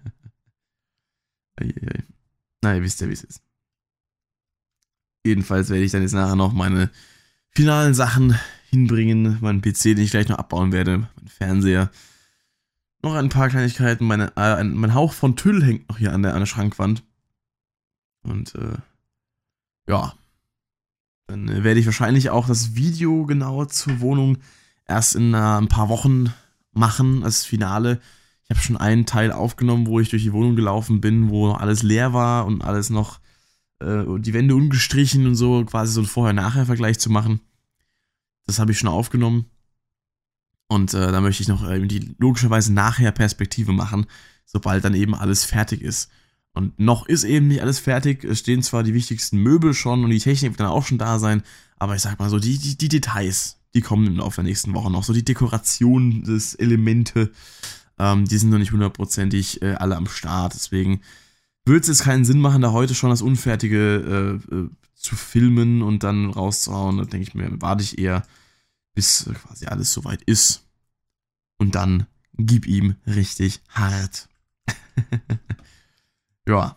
Na, 2.63 2.75
ihr 2.75 2.83
wisst 2.83 3.01
ja, 3.01 3.09
wie 3.09 3.13
es 3.13 3.25
ist. 3.25 3.43
Jedenfalls 5.25 5.69
werde 5.69 5.85
ich 5.85 5.93
dann 5.93 6.03
jetzt 6.03 6.15
nachher 6.15 6.37
noch 6.37 6.53
meine 6.53 6.91
finalen 7.51 7.95
Sachen 7.95 8.39
hinbringen. 8.71 9.39
Meinen 9.41 9.61
PC, 9.61 9.83
den 9.83 9.99
ich 9.99 10.11
gleich 10.11 10.29
noch 10.29 10.39
abbauen 10.39 10.73
werde. 10.73 11.09
Mein 11.17 11.29
Fernseher. 11.29 11.91
Noch 13.03 13.15
ein 13.15 13.29
paar 13.29 13.49
Kleinigkeiten. 13.49 14.07
Meine, 14.07 14.33
äh, 14.37 14.55
ein, 14.55 14.75
mein 14.75 14.95
Hauch 14.95 15.13
von 15.13 15.37
Tüll 15.37 15.65
hängt 15.65 15.89
noch 15.89 15.99
hier 15.99 16.13
an 16.13 16.23
der, 16.23 16.35
an 16.35 16.41
der 16.41 16.47
Schrankwand. 16.47 17.03
Und, 18.23 18.55
äh, 18.55 18.77
ja. 19.89 20.15
Dann 21.27 21.49
äh, 21.49 21.65
werde 21.65 21.81
ich 21.81 21.87
wahrscheinlich 21.87 22.31
auch 22.31 22.47
das 22.47 22.75
Video 22.75 23.27
genau 23.27 23.65
zur 23.65 24.01
Wohnung 24.01 24.39
erst 24.87 25.15
in 25.15 25.35
äh, 25.35 25.37
ein 25.37 25.69
paar 25.69 25.89
Wochen 25.89 26.33
machen, 26.73 27.25
als 27.25 27.45
Finale. 27.45 28.01
Ich 28.45 28.51
habe 28.51 28.61
schon 28.61 28.77
einen 28.77 29.07
Teil 29.07 29.33
aufgenommen, 29.33 29.87
wo 29.87 30.01
ich 30.01 30.09
durch 30.09 30.23
die 30.23 30.33
Wohnung 30.33 30.57
gelaufen 30.57 31.01
bin, 31.01 31.31
wo 31.31 31.53
alles 31.53 31.83
leer 31.83 32.13
war 32.13 32.47
und 32.47 32.65
alles 32.65 32.91
noch 32.91 33.21
äh, 33.81 34.05
die 34.19 34.35
Wände 34.35 34.55
ungestrichen 34.55 35.27
und 35.27 35.35
so, 35.35 35.65
quasi 35.65 35.93
so 35.93 36.01
ein 36.01 36.07
Vorher-Nachher-Vergleich 36.07 36.99
zu 36.99 37.11
machen. 37.11 37.41
Das 38.47 38.59
habe 38.59 38.73
ich 38.73 38.79
schon 38.79 38.89
aufgenommen. 38.89 39.47
Und 40.69 40.95
äh, 40.95 41.11
da 41.11 41.21
möchte 41.21 41.43
ich 41.43 41.49
noch 41.49 41.69
äh, 41.69 41.85
die 41.87 42.15
logischerweise 42.19 42.73
Nachher-Perspektive 42.73 43.73
machen, 43.73 44.07
sobald 44.45 44.85
dann 44.85 44.95
eben 44.95 45.15
alles 45.15 45.45
fertig 45.45 45.83
ist. 45.83 46.11
Und 46.53 46.79
noch 46.79 47.07
ist 47.07 47.25
eben 47.25 47.49
nicht 47.49 47.63
alles 47.63 47.79
fertig. 47.79 48.25
Es 48.25 48.41
stehen 48.41 48.63
zwar 48.63 48.83
die 48.83 48.95
wichtigsten 48.95 49.39
Möbel 49.39 49.75
schon 49.75 50.05
und 50.05 50.11
die 50.11 50.19
Technik 50.19 50.53
wird 50.53 50.61
dann 50.61 50.67
auch 50.69 50.87
schon 50.87 50.99
da 50.99 51.19
sein, 51.19 51.43
aber 51.77 51.95
ich 51.97 52.03
sag 52.03 52.19
mal 52.19 52.31
so, 52.31 52.39
die, 52.39 52.59
die, 52.59 52.77
die 52.77 52.89
Details, 52.89 53.59
die 53.75 53.81
kommen 53.81 54.07
im 54.07 54.17
Laufe 54.17 54.37
der 54.37 54.45
nächsten 54.45 54.75
Woche 54.75 54.91
noch. 54.91 55.05
So 55.05 55.13
die 55.13 55.25
Dekoration 55.25 56.25
des 56.25 56.55
Elemente, 56.55 57.31
ähm, 57.99 58.27
die 58.27 58.37
sind 58.37 58.51
noch 58.51 58.59
nicht 58.59 58.73
hundertprozentig 58.73 59.63
äh, 59.63 59.75
alle 59.75 59.97
am 59.97 60.07
Start. 60.07 60.55
Deswegen 60.55 61.01
würde 61.65 61.81
es 61.81 61.89
jetzt 61.89 62.05
keinen 62.05 62.25
Sinn 62.25 62.41
machen, 62.41 62.63
da 62.63 62.73
heute 62.73 62.95
schon 62.95 63.11
das 63.11 63.23
Unfertige 63.23 64.41
äh, 64.51 64.55
äh, 64.55 64.71
zu 64.95 65.17
filmen 65.17 65.83
und 65.83 66.03
dann 66.03 66.31
rauszuhauen. 66.31 66.99
Da 66.99 67.05
denke 67.05 67.29
ich 67.29 67.35
mir, 67.35 67.51
warte 67.61 67.83
ich 67.83 67.99
eher, 67.99 68.23
bis 68.95 69.31
quasi 69.35 69.67
alles 69.67 69.93
soweit 69.93 70.23
ist. 70.23 70.67
Und 71.59 71.75
dann 71.75 72.07
gib 72.35 72.67
ihm 72.67 72.97
richtig 73.07 73.63
hart. 73.69 74.29
ja. 76.49 76.77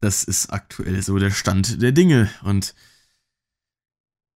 Das 0.00 0.22
ist 0.22 0.50
aktuell 0.52 1.02
so 1.02 1.18
der 1.18 1.30
Stand 1.30 1.82
der 1.82 1.92
Dinge. 1.92 2.30
Und 2.42 2.74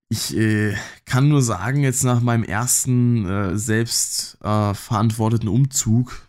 ich 0.08 0.36
äh, 0.36 0.76
kann 1.06 1.28
nur 1.28 1.40
sagen, 1.40 1.82
jetzt 1.82 2.04
nach 2.04 2.20
meinem 2.20 2.42
ersten 2.42 3.24
äh, 3.26 3.56
selbst 3.56 4.36
äh, 4.42 4.74
verantworteten 4.74 5.48
Umzug, 5.48 6.28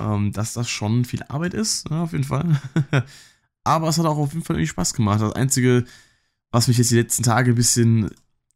ähm, 0.00 0.32
dass 0.32 0.54
das 0.54 0.68
schon 0.68 1.04
viel 1.04 1.22
Arbeit 1.24 1.54
ist, 1.54 1.88
ja, 1.90 2.02
auf 2.02 2.12
jeden 2.12 2.24
Fall. 2.24 2.60
Aber 3.64 3.88
es 3.88 3.98
hat 3.98 4.06
auch 4.06 4.18
auf 4.18 4.32
jeden 4.32 4.44
Fall 4.44 4.56
irgendwie 4.56 4.68
Spaß 4.68 4.94
gemacht. 4.94 5.20
Das 5.20 5.34
Einzige, 5.34 5.84
was 6.50 6.68
mich 6.68 6.78
jetzt 6.78 6.90
die 6.90 6.96
letzten 6.96 7.22
Tage 7.22 7.52
ein 7.52 7.56
bisschen 7.56 8.10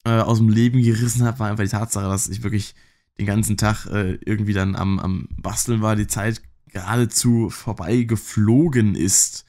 äh, 0.04 0.20
aus 0.20 0.38
dem 0.38 0.48
Leben 0.48 0.82
gerissen 0.82 1.24
hat, 1.24 1.38
war 1.38 1.50
einfach 1.50 1.64
die 1.64 1.70
Tatsache, 1.70 2.06
dass 2.06 2.28
ich 2.28 2.42
wirklich 2.42 2.74
den 3.18 3.26
ganzen 3.26 3.56
Tag 3.56 3.86
äh, 3.86 4.14
irgendwie 4.24 4.54
dann 4.54 4.76
am, 4.76 4.98
am 4.98 5.28
Basteln 5.36 5.82
war, 5.82 5.94
die 5.96 6.06
Zeit 6.06 6.42
geradezu 6.68 7.50
vorbei 7.50 8.02
geflogen 8.02 8.96
ist 8.96 9.44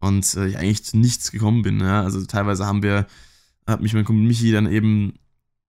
und 0.00 0.34
äh, 0.34 0.48
ich 0.48 0.58
eigentlich 0.58 0.84
zu 0.84 0.96
nichts 0.96 1.30
gekommen 1.30 1.62
bin. 1.62 1.80
Ja? 1.80 2.02
Also 2.02 2.24
teilweise 2.24 2.66
haben 2.66 2.82
wir, 2.82 3.06
hat 3.66 3.82
mich 3.82 3.94
mein 3.94 4.04
Kumpel 4.04 4.26
Michi 4.26 4.50
dann 4.52 4.70
eben 4.70 5.14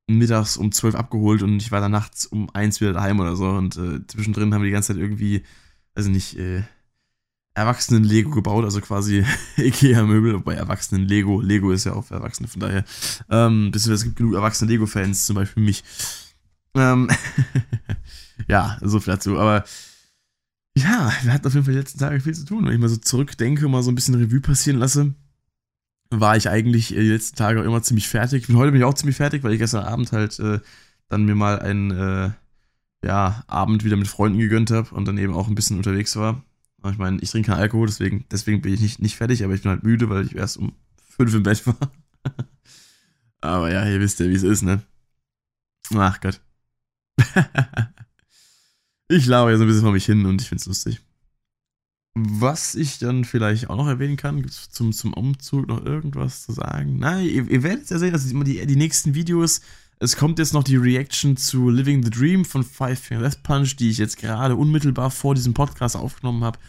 mittags 0.08 0.58
um 0.58 0.72
12 0.72 0.96
abgeholt 0.96 1.44
und 1.44 1.58
ich 1.58 1.72
war 1.72 1.82
dann 1.82 1.92
nachts 1.92 2.26
um 2.26 2.50
1 2.50 2.82
wieder 2.82 2.94
daheim 2.94 3.20
oder 3.20 3.36
so 3.36 3.50
und 3.50 3.78
äh, 3.78 4.06
zwischendrin 4.08 4.54
haben 4.54 4.62
wir 4.62 4.68
die 4.68 4.74
ganze 4.74 4.94
Zeit 4.94 5.02
irgendwie, 5.02 5.44
also 5.96 6.10
nicht, 6.10 6.38
äh, 6.38 6.64
Erwachsenen-Lego 7.56 8.32
gebaut, 8.32 8.64
also 8.64 8.82
quasi 8.82 9.26
Ikea-Möbel, 9.58 10.34
wobei 10.34 10.56
Erwachsenen-Lego, 10.56 11.42
Lego 11.42 11.72
ist 11.72 11.84
ja 11.84 11.94
auch 11.94 12.06
für 12.06 12.16
Erwachsene, 12.16 12.48
von 12.48 12.62
daher, 12.62 12.84
ähm, 13.30 13.72
es 13.74 14.04
gibt 14.04 14.16
genug 14.16 14.34
erwachsene 14.34 14.72
Lego-Fans, 14.72 15.26
zum 15.26 15.36
Beispiel 15.36 15.64
mich. 15.64 15.84
Ähm, 16.76 17.10
ja, 18.48 18.80
so 18.82 19.00
viel 19.00 19.14
dazu, 19.14 19.38
aber 19.38 19.64
ja, 20.76 21.14
wir 21.22 21.34
hatten 21.34 21.46
auf 21.46 21.54
jeden 21.54 21.66
Fall 21.66 21.74
die 21.74 21.80
letzten 21.80 22.00
Tage 22.00 22.20
viel 22.20 22.34
zu 22.34 22.46
tun. 22.46 22.66
Wenn 22.66 22.74
ich 22.74 22.80
mal 22.80 22.90
so 22.90 22.98
zurückdenke 22.98 23.68
mal 23.68 23.84
so 23.84 23.92
ein 23.92 23.96
bisschen 23.96 24.16
Revue 24.16 24.42
passieren 24.42 24.80
lasse, 24.80 25.14
war 26.10 26.36
ich 26.36 26.50
eigentlich 26.50 26.88
die 26.88 26.96
letzten 26.96 27.36
Tage 27.36 27.62
auch 27.62 27.66
immer 27.66 27.84
ziemlich 27.84 28.08
fertig. 28.08 28.50
Und 28.50 28.56
heute 28.56 28.72
bin 28.72 28.82
ich 28.82 28.86
auch 28.86 28.96
ziemlich 28.96 29.18
fertig, 29.18 29.44
weil 29.44 29.54
ich 29.54 29.60
gestern 29.60 29.86
Abend 29.86 30.12
halt 30.12 30.40
äh, 30.40 30.60
dann 31.10 31.26
mir 31.26 31.36
mal 31.36 31.60
einen 31.60 31.92
äh, 31.92 32.32
ja, 33.04 33.44
Abend 33.48 33.84
wieder 33.84 33.98
mit 33.98 34.08
Freunden 34.08 34.40
gegönnt 34.40 34.72
habe 34.72 34.94
und 34.96 35.06
dann 35.06 35.18
eben 35.18 35.34
auch 35.34 35.48
ein 35.48 35.56
bisschen 35.56 35.78
unterwegs 35.78 36.16
war. 36.16 36.44
Ich 36.92 36.98
meine, 36.98 37.20
ich 37.22 37.32
trinke 37.32 37.52
keinen 37.52 37.62
Alkohol, 37.62 37.88
deswegen, 37.88 38.26
deswegen 38.30 38.62
bin 38.62 38.74
ich 38.74 38.82
nicht, 38.82 39.00
nicht 39.00 39.16
fertig, 39.16 39.44
aber 39.44 39.54
ich 39.54 39.62
bin 39.62 39.72
halt 39.72 39.84
müde, 39.84 40.10
weil 40.10 40.26
ich 40.26 40.36
erst 40.36 40.58
um 40.58 40.74
fünf 41.08 41.34
im 41.34 41.44
Bett 41.44 41.66
war. 41.66 41.78
aber 43.42 43.72
ja, 43.72 43.88
ihr 43.88 44.02
wisst 44.02 44.20
ja, 44.20 44.28
wie 44.28 44.34
es 44.34 44.44
ist, 44.44 44.64
ne? 44.64 44.82
Ach 45.96 46.20
Gott. 46.20 46.42
ich 49.08 49.26
laufe 49.28 49.52
jetzt 49.52 49.62
ein 49.62 49.68
bisschen 49.68 49.84
vor 49.84 49.92
mich 49.92 50.06
hin 50.06 50.26
und 50.26 50.42
ich 50.42 50.50
finde 50.50 50.62
es 50.62 50.68
lustig. 50.68 51.02
Was 52.16 52.76
ich 52.76 53.00
dann 53.00 53.26
vielleicht 53.26 53.70
auch 53.70 53.78
noch 53.78 53.88
erwähnen 53.88 54.18
kann, 54.18 54.42
gibt 54.42 54.52
es 54.52 54.70
zum, 54.70 54.94
zum 54.94 55.14
Umzug 55.14 55.68
noch 55.68 55.84
irgendwas 55.84 56.44
zu 56.44 56.52
sagen? 56.52 57.00
Nein, 57.00 57.26
ihr, 57.26 57.50
ihr 57.50 57.64
werdet 57.64 57.90
ja 57.90 57.98
sehen, 57.98 58.14
dass 58.14 58.30
immer 58.30 58.44
die, 58.44 58.64
die 58.66 58.76
nächsten 58.76 59.16
Videos, 59.16 59.62
es 60.04 60.18
kommt 60.18 60.38
jetzt 60.38 60.54
noch 60.54 60.64
die 60.64 60.76
Reaction 60.76 61.38
zu 61.38 61.70
Living 61.70 62.04
the 62.04 62.10
Dream 62.10 62.44
von 62.44 62.64
Five 62.64 63.00
Finger 63.00 63.22
Death 63.22 63.42
Punch, 63.42 63.78
die 63.78 63.90
ich 63.90 63.98
jetzt 63.98 64.18
gerade 64.18 64.56
unmittelbar 64.56 65.10
vor 65.10 65.34
diesem 65.34 65.54
Podcast 65.54 65.96
aufgenommen 65.96 66.44
habe. 66.44 66.60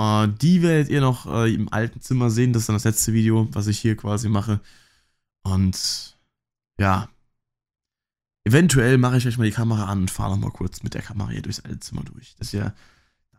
Uh, 0.00 0.26
die 0.28 0.62
werdet 0.62 0.88
ihr 0.88 1.00
noch 1.00 1.26
uh, 1.26 1.44
im 1.44 1.70
alten 1.72 2.00
Zimmer 2.00 2.30
sehen. 2.30 2.52
Das 2.52 2.62
ist 2.62 2.68
dann 2.68 2.76
das 2.76 2.84
letzte 2.84 3.12
Video, 3.12 3.48
was 3.52 3.66
ich 3.66 3.78
hier 3.78 3.96
quasi 3.96 4.28
mache. 4.28 4.60
Und 5.42 6.16
ja, 6.78 7.08
eventuell 8.44 8.98
mache 8.98 9.18
ich 9.18 9.26
euch 9.26 9.36
mal 9.36 9.44
die 9.44 9.50
Kamera 9.50 9.86
an 9.86 10.02
und 10.02 10.10
fahre 10.10 10.30
noch 10.30 10.44
mal 10.44 10.52
kurz 10.52 10.84
mit 10.84 10.94
der 10.94 11.02
Kamera 11.02 11.30
hier 11.30 11.42
durchs 11.42 11.60
alte 11.60 11.80
Zimmer 11.80 12.04
durch. 12.04 12.36
Dass 12.36 12.54
ihr 12.54 12.72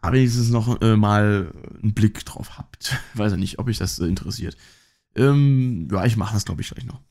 da 0.02 0.12
wenigstens 0.12 0.50
noch 0.50 0.82
äh, 0.82 0.98
mal 0.98 1.54
einen 1.82 1.94
Blick 1.94 2.26
drauf 2.26 2.58
habt. 2.58 2.98
Weiß 3.14 3.32
ja 3.32 3.38
nicht, 3.38 3.60
ob 3.60 3.68
euch 3.68 3.78
das 3.78 3.98
äh, 4.00 4.06
interessiert. 4.06 4.58
Ähm, 5.16 5.88
ja, 5.90 6.06
ich 6.06 6.18
mache 6.18 6.34
das, 6.34 6.46
glaube 6.46 6.62
ich, 6.62 6.70
gleich 6.70 6.86
noch. 6.86 7.02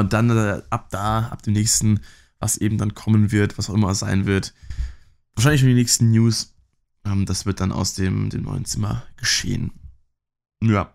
Und 0.00 0.12
dann 0.12 0.30
äh, 0.30 0.62
ab 0.70 0.88
da, 0.90 1.28
ab 1.28 1.42
dem 1.42 1.52
nächsten, 1.52 2.00
was 2.38 2.56
eben 2.56 2.78
dann 2.78 2.94
kommen 2.94 3.30
wird, 3.30 3.58
was 3.58 3.70
auch 3.70 3.74
immer 3.74 3.94
sein 3.94 4.26
wird, 4.26 4.54
wahrscheinlich 5.34 5.60
schon 5.60 5.70
die 5.70 5.74
nächsten 5.74 6.10
News 6.10 6.52
ähm, 7.04 7.26
das 7.26 7.46
wird 7.46 7.60
dann 7.60 7.72
aus 7.72 7.94
dem, 7.94 8.30
dem 8.30 8.42
neuen 8.42 8.64
Zimmer 8.64 9.02
geschehen. 9.16 9.72
Ja, 10.62 10.94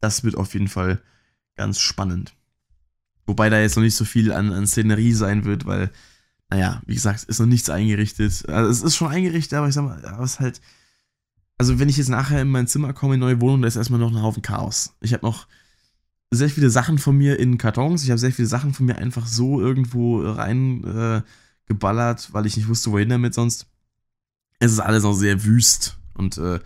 das 0.00 0.24
wird 0.24 0.36
auf 0.36 0.54
jeden 0.54 0.68
Fall 0.68 1.02
ganz 1.56 1.80
spannend. 1.80 2.34
Wobei 3.26 3.50
da 3.50 3.60
jetzt 3.60 3.76
noch 3.76 3.82
nicht 3.82 3.96
so 3.96 4.04
viel 4.04 4.32
an, 4.32 4.52
an 4.52 4.66
Szenerie 4.66 5.12
sein 5.12 5.44
wird, 5.44 5.66
weil, 5.66 5.90
naja, 6.50 6.82
wie 6.86 6.94
gesagt, 6.94 7.24
ist 7.24 7.40
noch 7.40 7.46
nichts 7.46 7.70
eingerichtet. 7.70 8.48
Also 8.48 8.70
es 8.70 8.82
ist 8.82 8.96
schon 8.96 9.10
eingerichtet, 9.10 9.54
aber 9.54 9.68
ich 9.68 9.74
sag 9.74 9.84
mal, 9.84 10.04
aber 10.04 10.24
es 10.24 10.34
ist 10.34 10.40
halt. 10.40 10.60
Also, 11.58 11.78
wenn 11.78 11.88
ich 11.88 11.96
jetzt 11.96 12.10
nachher 12.10 12.42
in 12.42 12.50
mein 12.50 12.66
Zimmer 12.66 12.92
komme, 12.92 13.14
in 13.14 13.20
neue 13.20 13.40
Wohnung, 13.40 13.62
da 13.62 13.68
ist 13.68 13.76
erstmal 13.76 13.98
noch 13.98 14.10
ein 14.10 14.20
Haufen 14.20 14.42
Chaos. 14.42 14.94
Ich 15.00 15.14
habe 15.14 15.24
noch 15.24 15.46
sehr 16.30 16.50
viele 16.50 16.70
Sachen 16.70 16.98
von 16.98 17.16
mir 17.16 17.38
in 17.38 17.58
Kartons. 17.58 18.02
Ich 18.02 18.10
habe 18.10 18.18
sehr 18.18 18.32
viele 18.32 18.48
Sachen 18.48 18.74
von 18.74 18.86
mir 18.86 18.96
einfach 18.96 19.26
so 19.26 19.60
irgendwo 19.60 20.20
rein 20.20 20.84
äh, 20.84 21.22
weil 21.68 22.46
ich 22.46 22.56
nicht 22.56 22.68
wusste, 22.68 22.92
wohin 22.92 23.08
damit 23.08 23.34
sonst 23.34 23.66
es 24.58 24.72
ist 24.72 24.80
alles 24.80 25.02
noch 25.02 25.14
sehr 25.14 25.44
wüst 25.44 25.98
und 26.14 26.38
äh, 26.38 26.56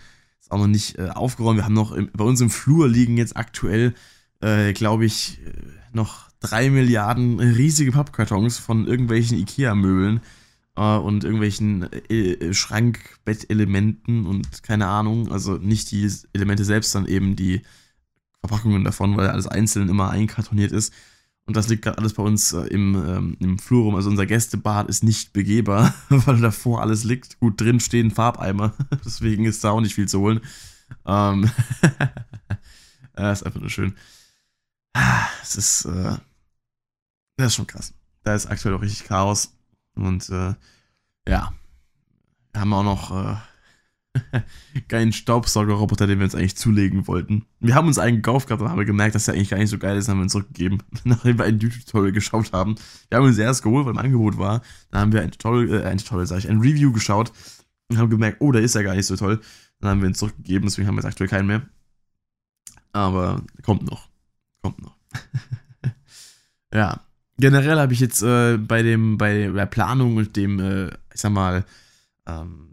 ist 0.40 0.50
auch 0.50 0.58
noch 0.58 0.66
nicht 0.66 0.98
äh, 0.98 1.08
aufgeräumt. 1.08 1.58
Wir 1.58 1.64
haben 1.64 1.74
noch 1.74 1.92
im, 1.92 2.10
bei 2.12 2.24
uns 2.24 2.40
im 2.40 2.50
Flur 2.50 2.88
liegen 2.88 3.16
jetzt 3.16 3.36
aktuell, 3.36 3.94
äh, 4.40 4.72
glaube 4.72 5.04
ich, 5.04 5.40
äh, 5.44 5.52
noch 5.92 6.28
drei 6.40 6.70
Milliarden 6.70 7.40
riesige 7.40 7.92
Pappkartons 7.92 8.58
von 8.58 8.86
irgendwelchen 8.86 9.38
Ikea-Möbeln 9.38 10.20
äh, 10.76 10.96
und 10.96 11.24
irgendwelchen 11.24 11.92
äh, 12.08 12.52
Schrankbettelementen 12.54 14.26
und 14.26 14.62
keine 14.62 14.86
Ahnung. 14.86 15.32
Also 15.32 15.54
nicht 15.54 15.90
die 15.90 16.08
Elemente 16.32 16.64
selbst, 16.64 16.92
sondern 16.92 17.12
eben 17.12 17.36
die 17.36 17.62
Verpackungen 18.40 18.84
davon, 18.84 19.16
weil 19.16 19.28
alles 19.28 19.46
einzeln 19.46 19.88
immer 19.88 20.10
einkartoniert 20.10 20.72
ist. 20.72 20.92
Und 21.46 21.56
das 21.56 21.68
liegt 21.68 21.82
gerade 21.82 21.98
alles 21.98 22.14
bei 22.14 22.22
uns 22.22 22.52
äh, 22.52 22.66
im, 22.68 22.94
ähm, 22.94 23.36
im 23.40 23.58
Flur 23.58 23.84
rum. 23.84 23.96
Also 23.96 24.08
unser 24.08 24.26
Gästebad 24.26 24.88
ist 24.88 25.02
nicht 25.02 25.32
begehbar, 25.32 25.94
weil 26.08 26.40
davor 26.40 26.80
alles 26.80 27.04
liegt. 27.04 27.40
Gut, 27.40 27.60
drin 27.60 27.80
stehen 27.80 28.10
Farbeimer. 28.10 28.74
Deswegen 29.04 29.44
ist 29.44 29.64
da 29.64 29.70
auch 29.70 29.80
nicht 29.80 29.94
viel 29.94 30.08
zu 30.08 30.20
holen. 30.20 30.40
Ähm 31.06 31.50
das 33.14 33.40
ist 33.40 33.46
einfach 33.46 33.60
nur 33.60 33.70
schön. 33.70 33.94
Es 35.42 35.56
ist, 35.56 35.84
äh, 35.86 36.16
das 37.36 37.48
ist 37.48 37.54
schon 37.54 37.66
krass. 37.66 37.94
Da 38.22 38.34
ist 38.34 38.46
aktuell 38.46 38.74
auch 38.74 38.82
richtig 38.82 39.04
Chaos. 39.04 39.52
Und 39.94 40.28
äh, 40.30 40.54
ja, 41.26 41.52
wir 42.52 42.60
haben 42.60 42.72
auch 42.72 42.84
noch 42.84 43.10
äh, 43.10 43.36
geilen 44.88 45.12
Staubsaugerroboter, 45.12 46.06
den 46.06 46.18
wir 46.18 46.24
uns 46.24 46.34
eigentlich 46.34 46.56
zulegen 46.56 47.06
wollten. 47.06 47.46
Wir 47.60 47.74
haben 47.74 47.88
uns 47.88 47.98
einen 47.98 48.16
gekauft 48.16 48.48
gehabt 48.48 48.62
und 48.62 48.68
haben 48.68 48.84
gemerkt, 48.86 49.14
dass 49.14 49.26
der 49.26 49.34
eigentlich 49.34 49.50
gar 49.50 49.58
nicht 49.58 49.70
so 49.70 49.78
geil 49.78 49.96
ist, 49.96 50.08
haben 50.08 50.18
wir 50.18 50.24
ihn 50.24 50.30
zurückgegeben, 50.30 50.82
nachdem 51.04 51.38
wir 51.38 51.44
ein 51.44 51.58
YouTube-Tutorial 51.58 52.12
geschaut 52.12 52.52
haben. 52.52 52.76
Wir 53.08 53.18
haben 53.18 53.26
uns 53.26 53.38
erst 53.38 53.62
geholt, 53.62 53.86
weil 53.86 53.92
im 53.92 53.98
Angebot 53.98 54.38
war. 54.38 54.62
Dann 54.90 55.00
haben 55.00 55.12
wir 55.12 55.22
ein 55.22 55.30
Tutorial, 55.30 55.82
äh, 55.82 55.86
ein 55.86 55.98
Tutorial, 55.98 56.26
sag 56.26 56.38
ich, 56.38 56.48
ein 56.48 56.60
Review 56.60 56.92
geschaut 56.92 57.32
und 57.88 57.98
haben 57.98 58.10
gemerkt, 58.10 58.40
oh, 58.40 58.52
der 58.52 58.62
ist 58.62 58.74
ja 58.74 58.82
gar 58.82 58.94
nicht 58.94 59.06
so 59.06 59.16
toll. 59.16 59.40
Dann 59.80 59.90
haben 59.90 60.02
wir 60.02 60.08
ihn 60.08 60.14
zurückgegeben, 60.14 60.68
deswegen 60.68 60.86
haben 60.86 60.94
wir 60.94 61.00
jetzt 61.00 61.08
aktuell 61.08 61.28
keinen 61.28 61.46
mehr. 61.46 61.62
Aber 62.92 63.42
kommt 63.62 63.88
noch. 63.88 64.08
Kommt 64.62 64.80
noch. 64.80 64.96
ja. 66.74 67.00
Generell 67.38 67.78
habe 67.80 67.94
ich 67.94 68.00
jetzt 68.00 68.22
äh, 68.22 68.58
bei 68.58 68.82
dem, 68.82 69.16
bei 69.16 69.48
der 69.48 69.66
Planung 69.66 70.16
und 70.16 70.36
dem, 70.36 70.60
äh, 70.60 70.88
ich 70.88 71.20
sag 71.20 71.32
mal, 71.32 71.64
ähm, 72.26 72.70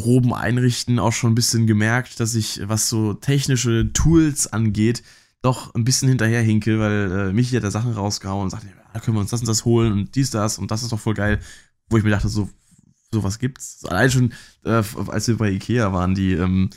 groben 0.00 0.32
Einrichten 0.32 0.98
auch 0.98 1.12
schon 1.12 1.32
ein 1.32 1.34
bisschen 1.34 1.66
gemerkt, 1.66 2.20
dass 2.20 2.34
ich, 2.34 2.60
was 2.64 2.88
so 2.88 3.14
technische 3.14 3.92
Tools 3.92 4.46
angeht, 4.46 5.02
doch 5.42 5.74
ein 5.74 5.84
bisschen 5.84 6.08
hinterherhinke, 6.08 6.78
weil 6.78 7.12
äh, 7.12 7.32
Michi 7.32 7.56
hat 7.56 7.64
da 7.64 7.70
Sachen 7.70 7.92
rausgehauen 7.92 8.44
und 8.44 8.50
sagte, 8.50 8.68
da 8.92 9.00
können 9.00 9.16
wir 9.16 9.20
uns 9.20 9.30
das 9.30 9.40
und 9.40 9.48
das 9.48 9.64
holen 9.64 9.92
und 9.92 10.14
dies, 10.14 10.30
das 10.30 10.58
und 10.58 10.70
das 10.70 10.82
ist 10.82 10.92
doch 10.92 11.00
voll 11.00 11.14
geil. 11.14 11.40
Wo 11.88 11.96
ich 11.96 12.04
mir 12.04 12.10
dachte, 12.10 12.28
so, 12.28 12.48
sowas 13.12 13.38
gibt's. 13.38 13.84
Allein 13.84 14.10
schon, 14.10 14.32
äh, 14.64 14.82
als 15.08 15.28
wir 15.28 15.36
bei 15.36 15.50
Ikea 15.50 15.92
waren, 15.92 16.14
die, 16.14 16.32
ähm, 16.32 16.70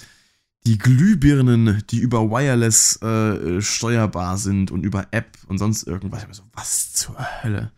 die 0.65 0.77
Glühbirnen, 0.77 1.83
die 1.89 1.99
über 1.99 2.29
Wireless 2.29 3.01
äh, 3.01 3.61
steuerbar 3.61 4.37
sind 4.37 4.71
und 4.71 4.83
über 4.83 5.07
App 5.11 5.37
und 5.47 5.57
sonst 5.57 5.83
irgendwas. 5.83 6.23
Ich 6.23 6.27
mir 6.27 6.33
so, 6.33 6.43
was 6.53 6.93
zur 6.93 7.17
Hölle? 7.43 7.71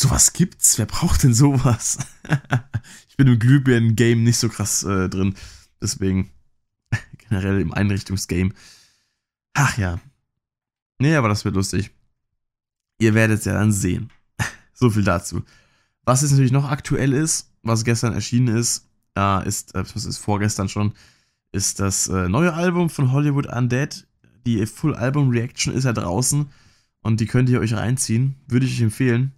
Sowas 0.00 0.32
gibt's? 0.32 0.78
Wer 0.78 0.86
braucht 0.86 1.22
denn 1.22 1.34
sowas? 1.34 1.98
ich 3.12 3.16
bin 3.18 3.26
im 3.26 3.38
Glühbirnen-Game 3.38 4.22
nicht 4.22 4.38
so 4.38 4.48
krass 4.48 4.84
äh, 4.84 5.10
drin. 5.10 5.34
Deswegen 5.82 6.30
generell 7.28 7.60
im 7.60 7.74
Einrichtungsgame. 7.74 8.54
Ach 9.52 9.76
ja. 9.76 10.00
Nee, 10.98 11.14
aber 11.16 11.28
das 11.28 11.44
wird 11.44 11.54
lustig. 11.54 11.90
Ihr 12.98 13.12
werdet 13.12 13.40
es 13.40 13.44
ja 13.44 13.52
dann 13.52 13.70
sehen. 13.70 14.08
so 14.72 14.88
viel 14.88 15.04
dazu. 15.04 15.42
Was 16.06 16.22
jetzt 16.22 16.30
natürlich 16.30 16.52
noch 16.52 16.70
aktuell 16.70 17.12
ist, 17.12 17.50
was 17.62 17.84
gestern 17.84 18.14
erschienen 18.14 18.56
ist, 18.56 18.88
äh, 19.14 19.46
ist, 19.46 19.74
äh, 19.74 19.82
das 19.82 20.06
ist 20.06 20.16
vorgestern 20.16 20.70
schon, 20.70 20.94
ist 21.52 21.80
das 21.80 22.08
äh, 22.08 22.30
neue 22.30 22.54
Album 22.54 22.88
von 22.88 23.12
Hollywood 23.12 23.46
Undead. 23.46 24.06
Die 24.46 24.64
Full 24.64 24.94
Album 24.94 25.28
Reaction 25.28 25.74
ist 25.74 25.84
ja 25.84 25.92
draußen 25.92 26.48
und 27.02 27.20
die 27.20 27.26
könnt 27.26 27.50
ihr 27.50 27.60
euch 27.60 27.74
reinziehen. 27.74 28.36
Würde 28.48 28.64
ich 28.64 28.72
euch 28.72 28.80
empfehlen. 28.80 29.32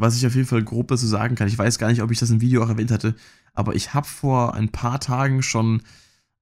Was 0.00 0.16
ich 0.16 0.26
auf 0.26 0.34
jeden 0.34 0.46
Fall 0.46 0.62
grob 0.62 0.88
dazu 0.88 1.06
sagen 1.06 1.34
kann, 1.34 1.48
ich 1.48 1.58
weiß 1.58 1.78
gar 1.78 1.88
nicht, 1.88 2.02
ob 2.02 2.10
ich 2.10 2.18
das 2.18 2.30
im 2.30 2.40
Video 2.40 2.62
auch 2.64 2.68
erwähnt 2.68 2.90
hatte, 2.90 3.14
aber 3.54 3.74
ich 3.74 3.94
habe 3.94 4.06
vor 4.06 4.54
ein 4.54 4.70
paar 4.70 5.00
Tagen 5.00 5.42
schon 5.42 5.82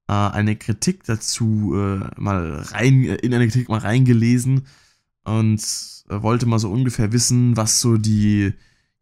äh, 0.07 0.13
eine 0.13 0.55
Kritik 0.55 1.03
dazu 1.03 1.75
äh, 1.75 2.09
mal 2.19 2.65
rein, 2.71 3.03
äh, 3.03 3.15
in 3.15 3.33
eine 3.33 3.47
Kritik 3.47 3.69
mal 3.69 3.79
reingelesen 3.79 4.65
und 5.23 5.61
äh, 6.09 6.21
wollte 6.21 6.45
mal 6.45 6.59
so 6.59 6.71
ungefähr 6.71 7.11
wissen, 7.11 7.57
was 7.57 7.81
so 7.81 7.97
die 7.97 8.53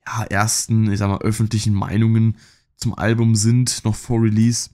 ja, 0.06 0.24
ersten, 0.24 0.92
ich 0.92 1.00
sag 1.00 1.10
mal, 1.10 1.22
öffentlichen 1.22 1.74
Meinungen 1.74 2.38
zum 2.76 2.98
Album 2.98 3.36
sind, 3.36 3.86
noch 3.86 3.96
vor 3.96 4.22
Release. 4.22 4.70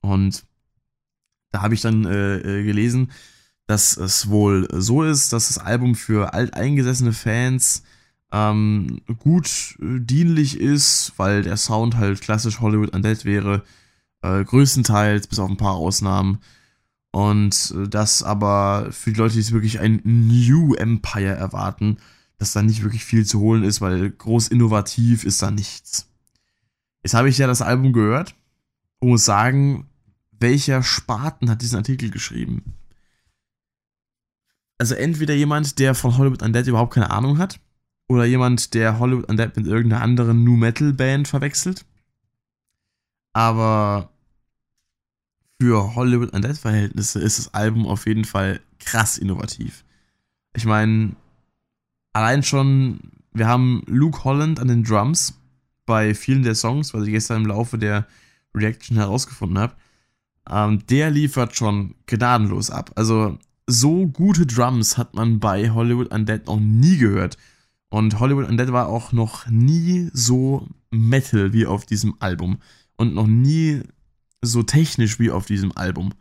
Und 0.00 0.44
da 1.50 1.62
habe 1.62 1.74
ich 1.74 1.80
dann 1.80 2.04
äh, 2.04 2.36
äh, 2.38 2.64
gelesen, 2.64 3.10
dass 3.66 3.96
es 3.96 4.28
wohl 4.28 4.68
so 4.72 5.02
ist, 5.02 5.32
dass 5.32 5.48
das 5.48 5.58
Album 5.58 5.94
für 5.94 6.34
alteingesessene 6.34 7.12
Fans 7.12 7.82
ähm, 8.32 9.00
gut 9.18 9.76
äh, 9.80 10.00
dienlich 10.00 10.58
ist, 10.60 11.12
weil 11.16 11.42
der 11.42 11.56
Sound 11.56 11.96
halt 11.96 12.20
klassisch 12.20 12.60
Hollywood 12.60 12.94
Undead 12.94 13.24
wäre, 13.24 13.62
äh, 14.22 14.44
größtenteils, 14.44 15.26
bis 15.26 15.38
auf 15.38 15.48
ein 15.48 15.56
paar 15.56 15.74
Ausnahmen. 15.74 16.38
Und 17.12 17.74
äh, 17.76 17.88
das 17.88 18.22
aber 18.22 18.88
für 18.90 19.12
die 19.12 19.18
Leute, 19.18 19.34
die 19.40 19.52
wirklich 19.52 19.80
ein 19.80 20.00
New 20.04 20.74
Empire 20.74 21.34
erwarten, 21.34 21.98
dass 22.38 22.52
da 22.52 22.62
nicht 22.62 22.82
wirklich 22.82 23.04
viel 23.04 23.24
zu 23.24 23.40
holen 23.40 23.62
ist, 23.62 23.80
weil 23.80 24.10
groß 24.10 24.48
innovativ 24.48 25.24
ist 25.24 25.40
da 25.42 25.50
nichts. 25.50 26.08
Jetzt 27.02 27.14
habe 27.14 27.28
ich 27.28 27.38
ja 27.38 27.46
das 27.46 27.62
Album 27.62 27.92
gehört 27.92 28.34
und 28.98 29.08
muss 29.08 29.24
sagen, 29.24 29.86
welcher 30.38 30.82
Spaten 30.82 31.48
hat 31.48 31.62
diesen 31.62 31.76
Artikel 31.76 32.10
geschrieben? 32.10 32.74
Also 34.78 34.94
entweder 34.94 35.32
jemand, 35.32 35.78
der 35.78 35.94
von 35.94 36.18
Hollywood 36.18 36.42
Undead 36.42 36.66
überhaupt 36.66 36.94
keine 36.94 37.10
Ahnung 37.10 37.38
hat, 37.38 37.60
oder 38.08 38.24
jemand, 38.24 38.74
der 38.74 38.98
Hollywood 38.98 39.28
Undead 39.28 39.56
mit 39.56 39.66
irgendeiner 39.66 40.02
anderen 40.02 40.44
New 40.44 40.56
Metal 40.56 40.92
Band 40.92 41.28
verwechselt. 41.28 41.84
Aber 43.32 44.10
für 45.60 45.94
Hollywood 45.94 46.32
Undead 46.32 46.56
Verhältnisse 46.56 47.20
ist 47.20 47.38
das 47.38 47.54
Album 47.54 47.86
auf 47.86 48.06
jeden 48.06 48.24
Fall 48.24 48.60
krass 48.78 49.18
innovativ. 49.18 49.84
Ich 50.54 50.64
meine, 50.64 51.16
allein 52.12 52.42
schon, 52.42 53.00
wir 53.32 53.46
haben 53.46 53.82
Luke 53.86 54.24
Holland 54.24 54.60
an 54.60 54.68
den 54.68 54.84
Drums 54.84 55.38
bei 55.84 56.14
vielen 56.14 56.42
der 56.42 56.54
Songs, 56.54 56.94
was 56.94 57.04
ich 57.04 57.12
gestern 57.12 57.42
im 57.42 57.48
Laufe 57.48 57.78
der 57.78 58.06
Reaction 58.54 58.96
herausgefunden 58.96 59.58
habe. 59.58 59.74
Ähm, 60.48 60.86
der 60.86 61.10
liefert 61.10 61.56
schon 61.56 61.94
gnadenlos 62.06 62.70
ab. 62.70 62.92
Also 62.94 63.38
so 63.66 64.06
gute 64.06 64.46
Drums 64.46 64.96
hat 64.96 65.14
man 65.14 65.40
bei 65.40 65.70
Hollywood 65.70 66.12
Undead 66.12 66.46
noch 66.46 66.60
nie 66.60 66.98
gehört. 66.98 67.36
Und 67.96 68.20
Hollywood 68.20 68.46
Undead 68.46 68.72
war 68.72 68.88
auch 68.88 69.12
noch 69.12 69.46
nie 69.48 70.10
so 70.12 70.68
Metal 70.90 71.54
wie 71.54 71.64
auf 71.64 71.86
diesem 71.86 72.14
Album. 72.20 72.58
Und 72.98 73.14
noch 73.14 73.26
nie 73.26 73.84
so 74.42 74.62
technisch 74.62 75.18
wie 75.18 75.30
auf 75.30 75.46
diesem 75.46 75.74
Album. 75.74 76.12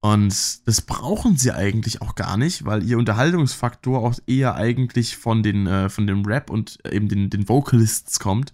Und 0.00 0.66
das 0.66 0.80
brauchen 0.80 1.36
sie 1.36 1.52
eigentlich 1.52 2.02
auch 2.02 2.16
gar 2.16 2.36
nicht, 2.36 2.64
weil 2.64 2.82
ihr 2.82 2.98
Unterhaltungsfaktor 2.98 4.00
auch 4.00 4.18
eher 4.26 4.56
eigentlich 4.56 5.16
von, 5.16 5.44
den, 5.44 5.68
äh, 5.68 5.90
von 5.90 6.08
dem 6.08 6.24
Rap 6.24 6.50
und 6.50 6.80
eben 6.90 7.08
den, 7.08 7.30
den 7.30 7.48
Vocalists 7.48 8.18
kommt. 8.18 8.52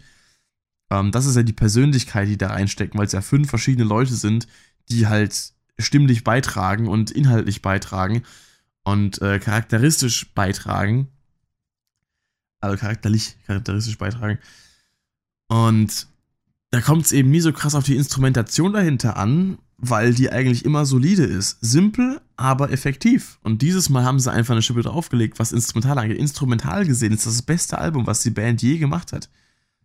Ähm, 0.91 1.11
das 1.11 1.25
ist 1.25 1.37
ja 1.37 1.43
die 1.43 1.55
Persönlichkeit, 1.55 2.29
die 2.29 2.37
da 2.37 2.49
reinstecken, 2.49 2.99
weil 2.99 3.07
es 3.07 3.13
ja 3.13 3.23
fünf 3.23 3.49
verschiedene 3.49 3.89
Leute 3.89 4.15
sind, 4.15 4.47
die 4.91 5.07
halt 5.07 5.55
stimmlich 5.79 6.23
beitragen 6.23 6.87
und 6.87 7.11
inhaltlich 7.11 7.63
beitragen 7.63 8.25
und 8.85 9.23
äh, 9.23 9.39
charakteristisch 9.39 10.35
beitragen 10.35 11.09
also 12.63 12.77
charakterlich, 12.77 13.37
charakteristisch 13.47 13.99
beitragen. 13.99 14.39
Und 15.49 16.07
da 16.71 16.81
kommt 16.81 17.05
es 17.05 17.13
eben 17.13 17.31
nie 17.31 17.41
so 17.41 17.53
krass 17.53 17.75
auf 17.75 17.85
die 17.85 17.97
Instrumentation 17.97 18.73
dahinter 18.73 19.17
an, 19.17 19.59
weil 19.77 20.15
die 20.15 20.31
eigentlich 20.31 20.65
immer 20.65 20.87
solide 20.87 21.25
ist. 21.25 21.59
Simpel, 21.61 22.21
aber 22.37 22.71
effektiv. 22.71 23.39
Und 23.43 23.61
dieses 23.61 23.91
Mal 23.91 24.05
haben 24.05 24.21
sie 24.21 24.33
einfach 24.33 24.53
eine 24.53 24.63
Schippe 24.63 24.83
draufgelegt, 24.83 25.39
was 25.39 25.53
instrumental 25.53 25.99
angeht. 25.99 26.19
Instrumental 26.19 26.87
gesehen 26.87 27.13
ist 27.13 27.27
das 27.27 27.35
das 27.35 27.43
beste 27.43 27.79
Album, 27.79 28.07
was 28.07 28.23
die 28.23 28.31
Band 28.31 28.63
je 28.63 28.79
gemacht 28.79 29.13
hat. 29.13 29.29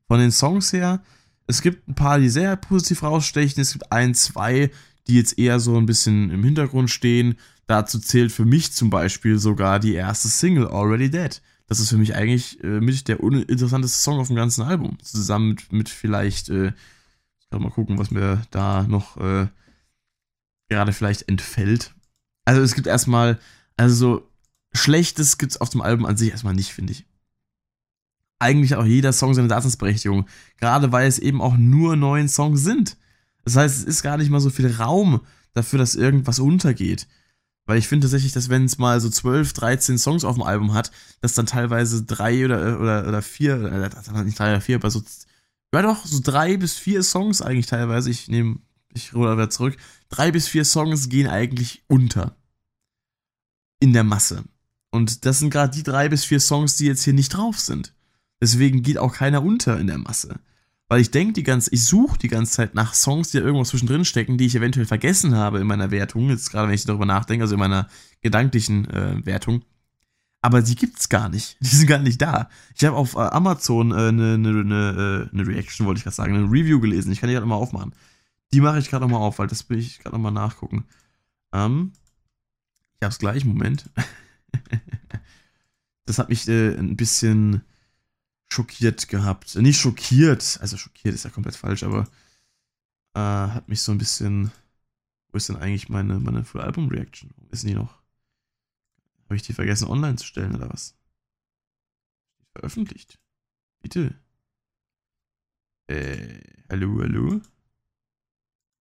Von 0.08 0.20
den 0.20 0.32
Songs 0.32 0.72
her, 0.72 1.04
es 1.48 1.62
gibt 1.62 1.88
ein 1.90 1.96
paar, 1.96 2.20
die 2.20 2.30
sehr 2.30 2.56
positiv 2.56 3.04
rausstechen. 3.04 3.62
Es 3.62 3.74
gibt 3.74 3.92
ein, 3.92 4.13
zwei, 4.13 4.72
die 5.08 5.16
jetzt 5.16 5.38
eher 5.38 5.60
so 5.60 5.76
ein 5.78 5.86
bisschen 5.88 6.30
im 6.30 6.44
Hintergrund 6.44 6.90
stehen. 6.90 7.36
Dazu 7.66 8.00
zählt 8.00 8.32
für 8.32 8.46
mich 8.46 8.72
zum 8.72 8.90
Beispiel 8.90 9.40
sogar 9.40 9.80
die 9.80 9.94
erste 9.94 10.30
Single, 10.30 10.68
Already 10.68 11.10
Dead 11.10 11.42
das 11.68 11.80
ist 11.80 11.90
für 11.90 11.98
mich 11.98 12.16
eigentlich 12.16 12.64
äh, 12.64 12.80
mit 12.80 13.08
der 13.08 13.22
uninteressanteste 13.22 13.98
Song 13.98 14.20
auf 14.20 14.28
dem 14.28 14.36
ganzen 14.36 14.64
Album. 14.64 14.98
Zusammen 15.02 15.50
mit, 15.50 15.72
mit 15.72 15.90
vielleicht, 15.90 16.50
äh, 16.50 16.72
mal 17.52 17.72
gucken, 17.72 17.98
was 17.98 18.12
mir 18.12 18.42
da 18.52 18.84
noch 18.84 19.18
äh, 19.18 19.48
gerade 20.70 20.94
vielleicht 20.94 21.28
entfällt. 21.30 21.94
Also 22.46 22.62
es 22.62 22.74
gibt 22.74 22.88
erstmal, 22.88 23.40
also 23.76 23.96
so 23.96 24.32
Schlechtes 24.74 25.38
gibt 25.38 25.54
es 25.54 25.62
auf 25.62 25.70
dem 25.70 25.82
Album 25.82 26.06
an 26.06 26.18
sich 26.18 26.32
erstmal 26.32 26.54
nicht, 26.54 26.74
finde 26.74 26.94
ich. 26.94 27.06
Eigentlich 28.40 28.76
auch 28.76 28.86
jeder 28.86 29.12
Song 29.12 29.34
seine 29.34 29.48
Daseinsberechtigung. 29.48 30.28
Gerade 30.58 30.92
weil 30.92 31.08
es 31.08 31.20
eben 31.20 31.42
auch 31.42 31.58
nur 31.58 31.96
neun 31.96 32.30
Songs 32.30 32.64
sind. 32.64 32.98
Das 33.44 33.56
heißt, 33.56 33.80
es 33.80 33.84
ist 33.84 34.04
gar 34.04 34.18
nicht 34.18 34.30
mal 34.30 34.40
so 34.40 34.50
viel 34.50 34.72
Raum 34.72 35.22
dafür, 35.54 35.80
dass 35.80 35.96
irgendwas 35.96 36.40
untergeht. 36.40 37.08
Weil 37.68 37.78
ich 37.78 37.88
finde 37.90 38.06
tatsächlich, 38.06 38.32
dass 38.32 38.50
wenn 38.50 38.64
es 38.64 38.78
mal 38.78 39.00
so 39.02 39.10
12, 39.10 39.52
13 39.52 39.98
Songs 39.98 40.24
auf 40.24 40.36
dem 40.36 40.44
Album 40.44 40.74
hat, 40.74 40.92
dass 41.20 41.34
dann 41.34 41.46
teilweise 41.46 42.04
drei 42.04 42.46
oder, 42.46 42.80
oder, 42.80 43.08
oder 43.08 43.22
vier, 43.22 43.62
äh, 43.62 44.24
nicht 44.24 44.40
drei 44.40 44.52
oder 44.52 44.62
vier, 44.62 44.78
aber 44.78 44.90
so, 44.90 45.04
ja 45.76 45.82
doch, 45.82 46.06
so 46.06 46.22
drei 46.24 46.56
bis 46.56 46.78
vier 46.78 47.04
Songs 47.04 47.42
eigentlich 47.42 47.66
teilweise, 47.66 48.10
ich 48.10 48.30
nehme, 48.30 48.60
ich 48.94 49.14
ruder 49.14 49.34
wieder 49.34 49.50
zurück, 49.50 49.76
drei 50.08 50.32
bis 50.32 50.48
vier 50.48 50.64
Songs 50.64 51.10
gehen 51.10 51.28
eigentlich 51.28 51.84
unter. 51.88 52.38
In 53.80 53.94
der 53.94 54.06
Masse. 54.06 54.46
Und 54.90 55.26
das 55.26 55.40
sind 55.40 55.50
gerade 55.50 55.76
die 55.76 55.84
drei 55.84 56.08
bis 56.08 56.24
vier 56.24 56.40
Songs, 56.40 56.78
die 56.78 56.86
jetzt 56.86 57.04
hier 57.04 57.14
nicht 57.14 57.30
drauf 57.30 57.60
sind. 57.60 57.94
Deswegen 58.42 58.82
geht 58.82 58.98
auch 58.98 59.14
keiner 59.14 59.44
unter 59.44 59.78
in 59.78 59.88
der 59.88 59.98
Masse. 59.98 60.40
Weil 60.89 61.02
ich 61.02 61.12
denke 61.12 61.34
die 61.34 61.43
ganze, 61.43 61.73
ich 61.73 61.86
suche 61.86 62.17
die 62.17 62.30
ganze 62.30 62.54
Zeit 62.54 62.73
nach 62.73 62.93
Songs, 62.93 63.32
die 63.32 63.38
da 63.38 63.43
irgendwo 63.43 63.65
zwischendrin 63.65 64.06
stecken, 64.06 64.38
die 64.38 64.45
ich 64.45 64.56
eventuell 64.56 64.86
vergessen 64.86 65.36
habe 65.36 65.60
in 65.60 65.67
meiner 65.67 65.91
Wertung. 65.91 66.30
Jetzt 66.30 66.52
gerade, 66.52 66.67
wenn 66.67 66.76
ich 66.76 66.86
darüber 66.86 67.06
nachdenke, 67.06 67.43
also 67.43 67.56
in 67.56 67.60
meiner 67.60 67.89
gedanklichen 68.21 68.89
äh, 68.89 69.26
Wertung. 69.26 69.63
Aber 70.41 70.62
die 70.62 70.76
gibt's 70.76 71.10
gar 71.10 71.28
nicht. 71.28 71.58
Die 71.62 71.67
sind 71.67 71.88
gar 71.88 72.00
nicht 72.00 72.21
da. 72.21 72.50
Ich 72.76 72.86
habe 72.86 72.95
auf 72.95 73.15
äh, 73.15 73.19
Amazon 73.19 73.91
eine 73.91 74.08
äh, 74.08 74.12
ne, 74.12 74.38
ne, 74.38 74.63
ne, 74.63 75.30
ne 75.32 75.47
Reaction, 75.47 75.86
wollte 75.86 75.97
ich 75.97 76.04
gerade 76.04 76.15
sagen, 76.15 76.36
eine 76.36 76.45
Review 76.45 76.80
gelesen. 76.80 77.12
Ich 77.12 77.19
kann 77.19 77.28
die 77.28 77.34
gerade 77.34 77.47
mal 77.47 77.56
aufmachen. 77.56 77.93
Die 78.54 78.62
mache 78.62 78.80
ich 78.80 78.89
gerade 78.89 79.04
nochmal 79.04 79.21
auf, 79.21 79.39
weil 79.39 79.47
das 79.47 79.69
will 79.69 79.80
ich 79.80 80.00
gerade 80.00 80.15
nochmal 80.15 80.32
nachgucken. 80.32 80.86
Ähm, 81.52 81.91
ich 83.00 83.06
hab's 83.06 83.19
gleich, 83.19 83.43
Moment. 83.43 83.89
das 86.06 86.17
hat 86.17 86.30
mich 86.30 86.47
äh, 86.47 86.78
ein 86.78 86.95
bisschen 86.95 87.62
schockiert 88.50 89.08
gehabt. 89.08 89.56
Nicht 89.56 89.80
schockiert, 89.80 90.60
also 90.62 90.78
schockiert 90.78 91.16
ist 91.16 91.26
ja 91.26 91.30
komplett 91.30 91.56
falsch, 91.56 91.84
aber 91.84 92.08
äh, 93.14 93.20
hat 93.20 93.68
mich 93.70 93.82
so 93.82 93.92
ein 93.92 93.98
bisschen. 93.98 94.52
Wo 95.32 95.38
ist 95.38 95.50
denn 95.50 95.58
eigentlich 95.58 95.90
meine, 95.90 96.20
meine 96.20 96.44
Full 96.46 96.62
Album 96.62 96.88
Reaction? 96.88 97.32
Wo 97.36 97.50
ist 97.52 97.64
die 97.64 97.74
noch? 97.74 98.02
Habe 99.26 99.36
ich 99.36 99.42
die 99.42 99.54
vergessen 99.54 99.88
online 99.88 100.16
zu 100.16 100.26
stellen 100.26 100.56
oder 100.56 100.70
was? 100.70 100.96
Veröffentlicht. 102.54 103.20
Bitte. 103.82 104.16
Äh, 105.88 106.40
hallo, 106.70 107.02
hallo? 107.02 107.42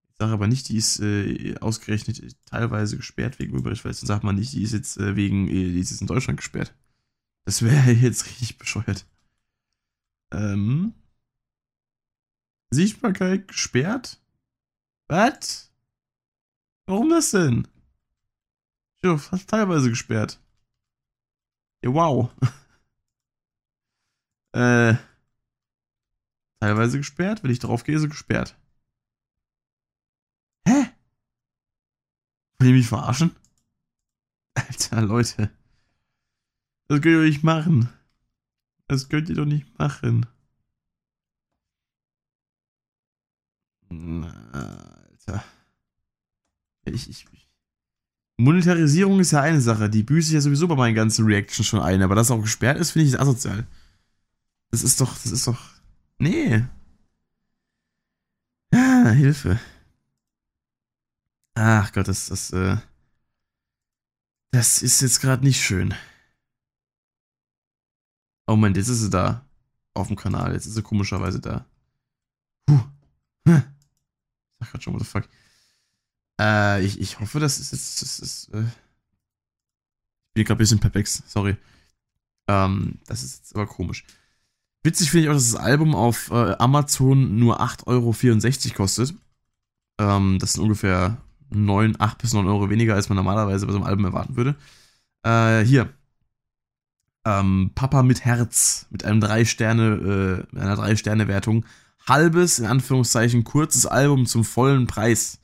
Ich 0.09 0.17
sage 0.19 0.33
aber 0.33 0.47
nicht, 0.47 0.69
die 0.69 0.77
ist 0.77 1.01
äh, 1.01 1.57
ausgerechnet 1.59 2.37
teilweise 2.47 2.97
gesperrt 2.97 3.39
wegen 3.39 3.53
Urheberrechtsverletzung. 3.53 4.07
Sagt 4.07 4.25
man 4.25 4.37
nicht, 4.37 4.53
die 4.53 4.63
ist 4.63 4.73
jetzt 4.73 4.97
äh, 4.99 5.17
wegen, 5.17 5.49
äh, 5.49 5.73
die 5.73 5.81
ist 5.81 5.91
jetzt 5.91 6.01
in 6.01 6.07
Deutschland 6.07 6.39
gesperrt. 6.39 6.75
Das 7.45 7.63
wäre 7.63 7.91
jetzt 7.93 8.27
richtig 8.27 8.57
bescheuert. 8.57 9.05
Ähm, 10.37 10.93
Sichtbarkeit 12.71 13.49
gesperrt? 13.49 14.21
Was? 15.09 15.73
Warum 16.87 17.09
das 17.09 17.31
denn? 17.31 17.67
Ja, 19.03 19.17
fast 19.17 19.49
teilweise 19.49 19.89
gesperrt. 19.89 20.39
Ja, 21.83 21.95
wow. 21.95 22.31
äh, 24.53 24.97
teilweise 26.61 26.99
gesperrt. 26.99 27.43
Wenn 27.43 27.51
ich 27.51 27.61
drauf 27.61 27.85
gehe, 27.85 27.99
so 27.99 28.09
gesperrt. 28.09 28.59
Hä? 30.69 30.91
Will 32.59 32.69
ihr 32.69 32.75
mich 32.75 32.89
verarschen? 32.89 33.35
Alter, 34.55 35.01
Leute. 35.01 35.51
Das 36.89 37.01
könnt 37.01 37.07
ihr 37.07 37.23
nicht 37.23 37.43
machen. 37.43 37.89
Das 38.89 39.09
könnt 39.09 39.29
ihr 39.29 39.35
doch 39.35 39.45
nicht 39.45 39.79
machen. 39.79 40.27
Alter. 43.91 45.45
Ich, 46.85 47.09
ich, 47.11 47.27
Monetarisierung 48.39 49.19
ist 49.21 49.33
ja 49.33 49.41
eine 49.41 49.61
Sache, 49.61 49.89
die 49.89 50.03
büße 50.03 50.29
ich 50.29 50.35
ja 50.35 50.41
sowieso 50.41 50.69
bei 50.69 50.77
meinen 50.77 50.95
ganzen 50.95 51.25
Reactions 51.25 51.67
schon 51.67 51.81
ein, 51.81 52.03
aber 52.03 52.15
dass 52.15 52.29
es 52.29 52.31
auch 52.31 52.43
gesperrt 52.43 52.79
ist, 52.79 52.91
finde 52.93 53.09
ich 53.09 53.19
asozial. 53.19 53.67
Das 54.71 54.83
ist 54.83 55.01
doch, 55.01 55.15
das 55.15 55.33
ist 55.33 55.47
doch. 55.47 55.59
Nee. 56.19 56.65
Ja, 58.73 59.11
Hilfe. 59.11 59.59
Ach 61.55 61.93
Gott, 61.93 62.09
das, 62.09 62.27
das, 62.27 62.53
äh. 62.53 62.77
Das 64.51 64.83
ist 64.83 65.01
jetzt 65.01 65.21
gerade 65.21 65.45
nicht 65.45 65.63
schön. 65.63 65.95
Oh 68.47 68.53
Moment, 68.53 68.77
jetzt 68.77 68.89
ist 68.89 69.01
sie 69.01 69.11
da. 69.11 69.45
Auf 69.95 70.09
dem 70.09 70.17
Kanal. 70.17 70.53
Jetzt 70.53 70.67
ist 70.67 70.75
sie 70.75 70.83
komischerweise 70.83 71.41
da. 71.41 71.65
Puh. 72.67 72.81
Hm. 73.47 73.63
Ich 74.61 74.67
sag 74.67 74.71
grad 74.73 74.83
schon, 74.83 74.95
what 74.95 75.01
the 75.01 75.07
fuck. 75.07 75.29
Äh, 76.41 76.85
ich, 76.85 77.01
ich 77.01 77.19
hoffe, 77.19 77.41
das 77.41 77.59
ist 77.59 77.73
jetzt. 77.73 78.03
Das 78.03 78.19
ist, 78.21 78.55
äh 78.55 78.63
ich 78.63 80.35
bin 80.35 80.45
gerade 80.45 80.57
ein 80.57 80.59
bisschen 80.59 80.81
perplex, 80.81 81.23
sorry. 81.27 81.57
Ähm, 82.47 82.99
das 83.07 83.23
ist 83.23 83.39
jetzt 83.39 83.55
aber 83.55 83.67
komisch. 83.67 84.05
Witzig 84.83 85.11
finde 85.11 85.25
ich 85.25 85.31
auch, 85.31 85.35
dass 85.35 85.51
das 85.51 85.61
Album 85.61 85.95
auf 85.95 86.31
äh, 86.31 86.55
Amazon 86.59 87.39
nur 87.39 87.61
8,64 87.61 87.87
Euro 88.67 88.77
kostet. 88.77 89.15
Ähm, 89.99 90.39
das 90.39 90.53
sind 90.53 90.63
ungefähr 90.63 91.17
9, 91.51 91.97
8 91.99 92.19
bis 92.19 92.35
9 92.35 92.47
Euro 92.47 92.71
weniger, 92.71 92.95
als 92.95 93.09
man 93.09 93.17
normalerweise 93.17 93.67
bei 93.67 93.73
so 93.73 93.79
einem 93.79 93.87
Album 93.87 94.05
erwarten 94.05 94.37
würde. 94.37 94.57
Äh, 95.25 95.65
hier. 95.65 95.93
Ähm, 97.27 97.73
Papa 97.75 98.05
mit 98.05 98.25
Herz, 98.25 98.87
mit 98.91 99.05
einem 99.05 99.21
3 99.21 99.45
Sterne, 99.45 100.47
äh, 100.55 100.59
einer 100.59 100.77
3 100.77 100.95
Sterne 100.95 101.27
Wertung. 101.27 101.67
Halbes, 102.09 102.61
in 102.61 102.67
Anführungszeichen, 102.67 103.43
kurzes 103.43 103.85
Album 103.85 104.27
zum 104.27 104.45
vollen 104.45 104.87
Preis. 104.87 105.41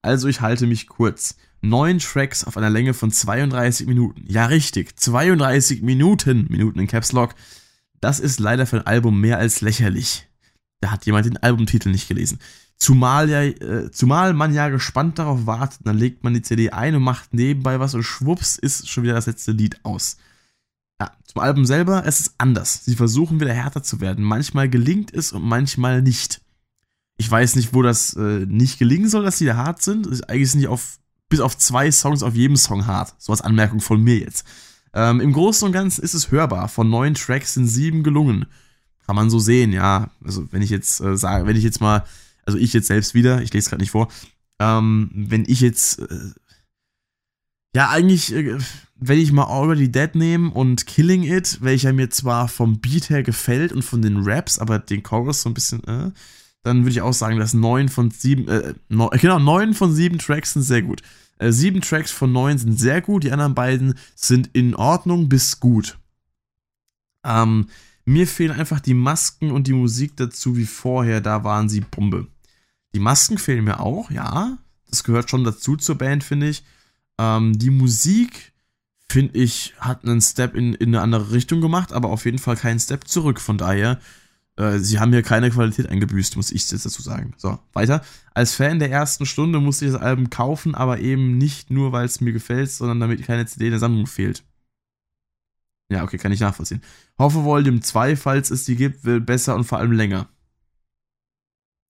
Also 0.00 0.28
ich 0.28 0.40
halte 0.40 0.68
mich 0.68 0.86
kurz. 0.86 1.36
Neun 1.60 1.98
Tracks 1.98 2.44
auf 2.44 2.56
einer 2.56 2.70
Länge 2.70 2.94
von 2.94 3.10
32 3.10 3.88
Minuten. 3.88 4.22
Ja, 4.28 4.46
richtig. 4.46 4.96
32 4.96 5.82
Minuten. 5.82 6.46
Minuten 6.50 6.78
in 6.78 6.86
Caps 6.86 7.10
Lock. 7.10 7.34
Das 8.00 8.20
ist 8.20 8.38
leider 8.38 8.66
für 8.66 8.76
ein 8.76 8.86
Album 8.86 9.20
mehr 9.20 9.38
als 9.38 9.60
lächerlich. 9.60 10.28
Da 10.80 10.92
hat 10.92 11.04
jemand 11.06 11.26
den 11.26 11.38
Albumtitel 11.38 11.88
nicht 11.88 12.06
gelesen. 12.06 12.38
Zumal, 12.76 13.28
ja, 13.28 13.42
äh, 13.42 13.90
zumal 13.90 14.34
man 14.34 14.54
ja 14.54 14.68
gespannt 14.68 15.18
darauf 15.18 15.46
wartet, 15.46 15.80
dann 15.84 15.96
legt 15.96 16.22
man 16.22 16.34
die 16.34 16.42
CD 16.42 16.70
ein 16.70 16.94
und 16.94 17.02
macht 17.02 17.32
nebenbei 17.32 17.80
was 17.80 17.94
und 17.94 18.02
schwupps 18.02 18.56
ist 18.56 18.88
schon 18.88 19.02
wieder 19.02 19.14
das 19.14 19.26
letzte 19.26 19.52
Lied 19.52 19.82
aus. 19.84 20.18
Zum 21.34 21.42
Album 21.42 21.64
selber, 21.64 22.04
es 22.06 22.20
ist 22.20 22.34
anders. 22.38 22.84
Sie 22.84 22.94
versuchen 22.94 23.40
wieder 23.40 23.52
härter 23.52 23.82
zu 23.82 24.00
werden. 24.00 24.24
Manchmal 24.24 24.68
gelingt 24.68 25.12
es 25.12 25.32
und 25.32 25.42
manchmal 25.42 26.00
nicht. 26.00 26.40
Ich 27.16 27.28
weiß 27.28 27.56
nicht, 27.56 27.74
wo 27.74 27.82
das 27.82 28.14
äh, 28.14 28.46
nicht 28.46 28.78
gelingen 28.78 29.08
soll, 29.08 29.24
dass 29.24 29.38
sie 29.38 29.46
da 29.46 29.56
hart 29.56 29.82
sind. 29.82 30.06
Eigentlich 30.28 30.52
sind 30.52 30.60
die 30.60 30.68
auf, 30.68 31.00
bis 31.28 31.40
auf 31.40 31.58
zwei 31.58 31.90
Songs 31.90 32.22
auf 32.22 32.34
jedem 32.34 32.56
Song 32.56 32.86
hart. 32.86 33.16
So 33.18 33.32
als 33.32 33.40
Anmerkung 33.40 33.80
von 33.80 34.00
mir 34.00 34.16
jetzt. 34.16 34.46
Ähm, 34.92 35.20
Im 35.20 35.32
Großen 35.32 35.66
und 35.66 35.72
Ganzen 35.72 36.04
ist 36.04 36.14
es 36.14 36.30
hörbar. 36.30 36.68
Von 36.68 36.88
neun 36.88 37.14
Tracks 37.14 37.54
sind 37.54 37.66
sieben 37.66 38.04
gelungen. 38.04 38.46
Kann 39.04 39.16
man 39.16 39.28
so 39.28 39.40
sehen, 39.40 39.72
ja. 39.72 40.10
Also, 40.24 40.46
wenn 40.52 40.62
ich 40.62 40.70
jetzt 40.70 41.00
äh, 41.00 41.16
sage, 41.16 41.48
wenn 41.48 41.56
ich 41.56 41.64
jetzt 41.64 41.80
mal, 41.80 42.04
also 42.46 42.58
ich 42.58 42.72
jetzt 42.72 42.86
selbst 42.86 43.12
wieder, 43.14 43.42
ich 43.42 43.52
lese 43.52 43.70
gerade 43.70 43.82
nicht 43.82 43.90
vor, 43.90 44.06
ähm, 44.60 45.10
wenn 45.12 45.44
ich 45.48 45.60
jetzt, 45.60 45.98
äh, 45.98 46.30
ja, 47.74 47.90
eigentlich, 47.90 48.32
äh, 48.32 48.58
wenn 48.96 49.18
ich 49.18 49.32
mal 49.32 49.44
Already 49.44 49.90
Dead 49.90 50.14
nehme 50.14 50.50
und 50.50 50.86
Killing 50.86 51.24
It, 51.24 51.58
welcher 51.60 51.92
mir 51.92 52.10
zwar 52.10 52.48
vom 52.48 52.80
Beat 52.80 53.10
her 53.10 53.22
gefällt 53.22 53.72
und 53.72 53.82
von 53.82 54.00
den 54.00 54.22
Raps, 54.22 54.58
aber 54.58 54.78
den 54.78 55.02
Chorus 55.02 55.42
so 55.42 55.50
ein 55.50 55.54
bisschen, 55.54 55.84
äh, 55.84 56.10
dann 56.62 56.84
würde 56.84 56.90
ich 56.90 57.02
auch 57.02 57.12
sagen, 57.12 57.38
dass 57.38 57.52
neun 57.52 57.88
von 57.88 58.10
sieben, 58.10 58.48
äh, 58.48 58.74
neun, 58.88 59.10
genau, 59.20 59.38
neun 59.38 59.74
von 59.74 59.92
sieben 59.92 60.18
Tracks 60.18 60.54
sind 60.54 60.62
sehr 60.62 60.82
gut. 60.82 61.02
Äh, 61.38 61.50
sieben 61.50 61.80
Tracks 61.80 62.12
von 62.12 62.32
neun 62.32 62.58
sind 62.58 62.78
sehr 62.78 63.00
gut, 63.00 63.24
die 63.24 63.32
anderen 63.32 63.54
beiden 63.54 63.94
sind 64.14 64.50
in 64.52 64.74
Ordnung 64.74 65.28
bis 65.28 65.58
gut. 65.58 65.98
Ähm, 67.24 67.68
mir 68.04 68.26
fehlen 68.26 68.52
einfach 68.52 68.80
die 68.80 68.94
Masken 68.94 69.50
und 69.50 69.66
die 69.66 69.72
Musik 69.72 70.16
dazu 70.16 70.56
wie 70.56 70.66
vorher, 70.66 71.20
da 71.20 71.42
waren 71.42 71.68
sie 71.68 71.80
Bombe. 71.80 72.28
Die 72.94 73.00
Masken 73.00 73.38
fehlen 73.38 73.64
mir 73.64 73.80
auch, 73.80 74.10
ja. 74.10 74.58
Das 74.88 75.02
gehört 75.02 75.28
schon 75.28 75.42
dazu 75.42 75.76
zur 75.76 75.96
Band, 75.96 76.22
finde 76.22 76.48
ich. 76.48 76.62
Ähm, 77.18 77.58
die 77.58 77.70
Musik, 77.70 78.52
finde 79.08 79.38
ich, 79.38 79.74
hat 79.78 80.04
einen 80.04 80.20
Step 80.20 80.54
in, 80.54 80.74
in 80.74 80.88
eine 80.88 81.02
andere 81.02 81.32
Richtung 81.32 81.60
gemacht, 81.60 81.92
aber 81.92 82.08
auf 82.08 82.24
jeden 82.24 82.38
Fall 82.38 82.56
keinen 82.56 82.80
Step 82.80 83.06
zurück. 83.08 83.40
Von 83.40 83.58
daher 83.58 84.00
äh, 84.56 84.78
sie 84.78 85.00
haben 85.00 85.12
hier 85.12 85.22
keine 85.22 85.50
Qualität 85.50 85.88
eingebüßt, 85.88 86.36
muss 86.36 86.52
ich 86.52 86.70
jetzt 86.70 86.86
dazu 86.86 87.02
sagen. 87.02 87.34
So, 87.36 87.58
weiter. 87.72 88.04
Als 88.34 88.54
Fan 88.54 88.78
der 88.78 88.90
ersten 88.90 89.26
Stunde 89.26 89.60
musste 89.60 89.86
ich 89.86 89.92
das 89.92 90.00
Album 90.00 90.30
kaufen, 90.30 90.74
aber 90.74 91.00
eben 91.00 91.38
nicht 91.38 91.70
nur, 91.70 91.92
weil 91.92 92.06
es 92.06 92.20
mir 92.20 92.32
gefällt, 92.32 92.70
sondern 92.70 93.00
damit 93.00 93.24
keine 93.24 93.46
CD 93.46 93.66
in 93.66 93.72
der 93.72 93.80
Sammlung 93.80 94.06
fehlt. 94.06 94.44
Ja, 95.90 96.02
okay, 96.02 96.18
kann 96.18 96.32
ich 96.32 96.40
nachvollziehen. 96.40 96.82
Hoffe 97.18 97.44
Volume 97.44 97.80
2, 97.80 98.16
falls 98.16 98.50
es 98.50 98.64
die 98.64 98.76
gibt, 98.76 99.04
wird 99.04 99.26
besser 99.26 99.54
und 99.54 99.64
vor 99.64 99.78
allem 99.78 99.92
länger. 99.92 100.28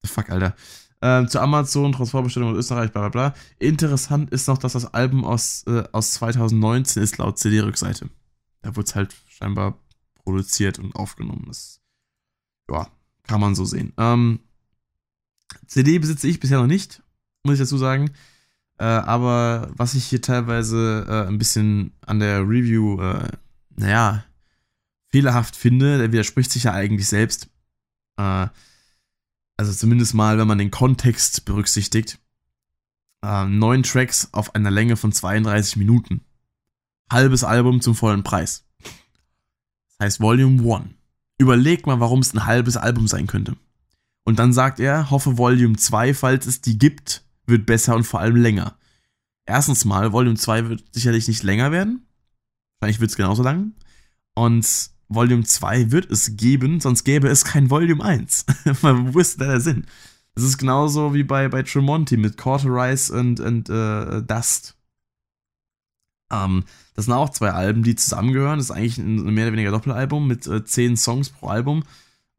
Fuck, 0.04 0.30
Alter. 0.30 0.54
Ähm, 1.02 1.28
zu 1.28 1.40
Amazon, 1.40 1.92
trotz 1.92 2.10
Vorbestellung 2.10 2.52
aus 2.52 2.58
Österreich, 2.58 2.92
bla 2.92 3.08
bla 3.08 3.30
bla. 3.30 3.34
Interessant 3.58 4.30
ist 4.30 4.48
noch, 4.48 4.58
dass 4.58 4.72
das 4.72 4.92
Album 4.94 5.24
aus, 5.24 5.64
äh, 5.66 5.84
aus 5.92 6.12
2019 6.12 7.02
ist, 7.02 7.18
laut 7.18 7.38
CD-Rückseite. 7.38 8.08
Da 8.62 8.74
wurde 8.74 8.86
es 8.86 8.94
halt 8.94 9.14
scheinbar 9.28 9.78
produziert 10.14 10.78
und 10.78 10.96
aufgenommen. 10.96 11.44
Das 11.46 11.80
ja, 12.70 12.88
kann 13.24 13.40
man 13.40 13.54
so 13.54 13.64
sehen. 13.64 13.92
Ähm, 13.98 14.40
CD 15.66 15.98
besitze 15.98 16.28
ich 16.28 16.40
bisher 16.40 16.58
noch 16.58 16.66
nicht, 16.66 17.02
muss 17.42 17.54
ich 17.54 17.60
dazu 17.60 17.76
sagen. 17.76 18.10
Äh, 18.78 18.84
aber 18.84 19.70
was 19.76 19.94
ich 19.94 20.06
hier 20.06 20.20
teilweise 20.20 21.06
äh, 21.08 21.28
ein 21.28 21.38
bisschen 21.38 21.92
an 22.06 22.18
der 22.18 22.40
Review, 22.40 23.00
äh, 23.00 23.28
naja, 23.76 24.24
fehlerhaft 25.10 25.54
finde, 25.54 25.98
der 25.98 26.12
widerspricht 26.12 26.50
sich 26.50 26.64
ja 26.64 26.72
eigentlich 26.72 27.06
selbst. 27.06 27.48
Äh, 28.16 28.48
also 29.56 29.72
zumindest 29.72 30.14
mal, 30.14 30.38
wenn 30.38 30.48
man 30.48 30.58
den 30.58 30.70
Kontext 30.70 31.44
berücksichtigt. 31.44 32.18
Äh, 33.24 33.46
neun 33.46 33.82
Tracks 33.82 34.28
auf 34.32 34.54
einer 34.54 34.70
Länge 34.70 34.96
von 34.96 35.12
32 35.12 35.76
Minuten. 35.76 36.22
Halbes 37.10 37.44
Album 37.44 37.80
zum 37.80 37.94
vollen 37.94 38.22
Preis. 38.22 38.66
Das 38.82 40.06
heißt 40.06 40.20
Volume 40.20 40.62
1 40.74 40.94
überleg 41.38 41.86
mal, 41.86 42.00
warum 42.00 42.20
es 42.20 42.34
ein 42.34 42.46
halbes 42.46 42.76
Album 42.76 43.08
sein 43.08 43.26
könnte. 43.26 43.56
Und 44.24 44.38
dann 44.38 44.52
sagt 44.52 44.80
er, 44.80 45.10
hoffe 45.10 45.36
Volume 45.36 45.76
2, 45.76 46.14
falls 46.14 46.46
es 46.46 46.60
die 46.60 46.78
gibt, 46.78 47.24
wird 47.46 47.66
besser 47.66 47.94
und 47.94 48.04
vor 48.04 48.20
allem 48.20 48.36
länger. 48.36 48.78
Erstens 49.46 49.84
mal, 49.84 50.12
Volume 50.12 50.36
2 50.36 50.68
wird 50.68 50.84
sicherlich 50.92 51.28
nicht 51.28 51.42
länger 51.42 51.70
werden. 51.72 52.06
Wahrscheinlich 52.78 53.00
wird 53.00 53.10
es 53.10 53.16
genauso 53.16 53.42
lang. 53.42 53.74
Und 54.34 54.90
Volume 55.08 55.44
2 55.44 55.90
wird 55.90 56.10
es 56.10 56.36
geben, 56.36 56.80
sonst 56.80 57.04
gäbe 57.04 57.28
es 57.28 57.44
kein 57.44 57.70
Volume 57.70 58.02
1. 58.02 58.46
Wo 58.82 59.18
ist 59.18 59.40
da 59.40 59.46
der 59.46 59.60
Sinn? 59.60 59.86
Das 60.34 60.44
ist 60.44 60.58
genauso 60.58 61.14
wie 61.14 61.22
bei, 61.22 61.48
bei 61.48 61.62
Tremonti 61.62 62.16
mit 62.16 62.36
Cauterize 62.36 63.12
und, 63.12 63.40
und 63.40 63.68
äh, 63.68 64.22
Dust. 64.22 64.76
Ähm, 66.32 66.64
das 66.94 67.04
sind 67.04 67.14
auch 67.14 67.30
zwei 67.30 67.50
Alben, 67.50 67.82
die 67.82 67.94
zusammengehören. 67.94 68.58
Das 68.58 68.66
ist 68.66 68.76
eigentlich 68.76 68.98
ein 68.98 69.32
mehr 69.32 69.46
oder 69.46 69.52
weniger 69.52 69.70
Doppelalbum 69.70 70.26
mit 70.26 70.46
äh, 70.46 70.64
zehn 70.64 70.96
Songs 70.96 71.30
pro 71.30 71.48
Album. 71.48 71.84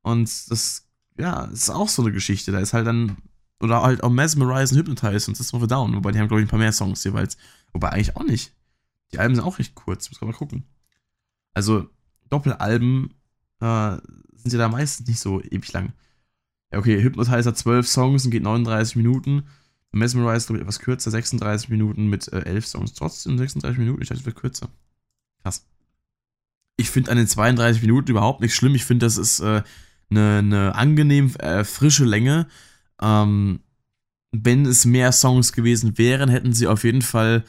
Und 0.01 0.51
das, 0.51 0.88
ja, 1.17 1.45
ist 1.45 1.69
auch 1.69 1.89
so 1.89 2.01
eine 2.01 2.12
Geschichte. 2.12 2.51
Da 2.51 2.60
ist 2.60 2.73
halt 2.73 2.88
dann, 2.88 3.17
oder 3.62 3.82
halt 3.82 4.04
auch 4.04 4.10
Mesmerize 4.10 4.73
und 4.73 4.80
Hypnotize 4.80 5.30
und 5.30 5.36
System 5.36 5.58
of 5.58 5.63
a 5.63 5.67
Down. 5.67 5.95
Wobei 5.95 6.12
die 6.12 6.19
haben, 6.19 6.28
glaube 6.28 6.41
ich, 6.41 6.47
ein 6.47 6.49
paar 6.49 6.60
mehr 6.60 6.73
Songs 6.73 7.04
jeweils. 7.04 7.38
Wobei 7.71 7.89
eigentlich 7.89 8.15
auch 8.17 8.23
nicht. 8.23 8.54
Die 9.12 9.19
Alben 9.19 9.36
sind 9.36 9.43
auch 9.43 9.60
recht 9.60 9.75
kurz. 9.75 10.10
Muss 10.10 10.19
man 10.19 10.32
mal 10.32 10.38
gucken. 10.38 10.65
Also, 11.54 11.89
Doppelalben 12.29 13.13
äh, 13.59 13.97
sind 14.35 14.53
ja 14.53 14.59
da 14.59 14.69
meistens 14.69 15.07
nicht 15.07 15.19
so 15.19 15.41
ewig 15.41 15.71
lang. 15.73 15.93
Ja, 16.71 16.79
okay, 16.79 17.01
Hypnotize 17.01 17.47
hat 17.47 17.57
zwölf 17.57 17.88
Songs 17.88 18.25
und 18.25 18.31
geht 18.31 18.43
39 18.43 18.95
Minuten. 18.95 19.43
Mesmerize, 19.91 20.47
glaube 20.47 20.57
ich, 20.57 20.61
etwas 20.61 20.79
kürzer, 20.79 21.09
36 21.09 21.69
Minuten 21.69 22.07
mit 22.07 22.31
äh, 22.33 22.41
11 22.41 22.67
Songs. 22.67 22.93
Trotzdem 22.93 23.38
36 23.38 23.77
Minuten, 23.79 24.01
ich 24.01 24.09
dachte, 24.09 24.19
es 24.19 24.25
wird 24.25 24.35
kürzer. 24.35 24.69
Krass. 25.41 25.65
Ich 26.77 26.89
finde 26.89 27.11
an 27.11 27.17
den 27.17 27.27
32 27.27 27.81
Minuten 27.81 28.11
überhaupt 28.11 28.41
nicht 28.41 28.53
schlimm. 28.53 28.75
Ich 28.75 28.83
finde, 28.83 29.05
das 29.05 29.17
ist 29.17 29.39
äh, 29.39 29.63
eine, 30.09 30.38
eine 30.39 30.75
angenehm 30.75 31.33
äh, 31.38 31.63
frische 31.63 32.03
Länge. 32.03 32.47
Ähm, 33.01 33.61
wenn 34.31 34.65
es 34.65 34.85
mehr 34.85 35.13
Songs 35.13 35.53
gewesen 35.53 35.97
wären, 35.97 36.29
hätten 36.29 36.51
sie 36.51 36.67
auf 36.67 36.83
jeden 36.83 37.01
Fall 37.01 37.45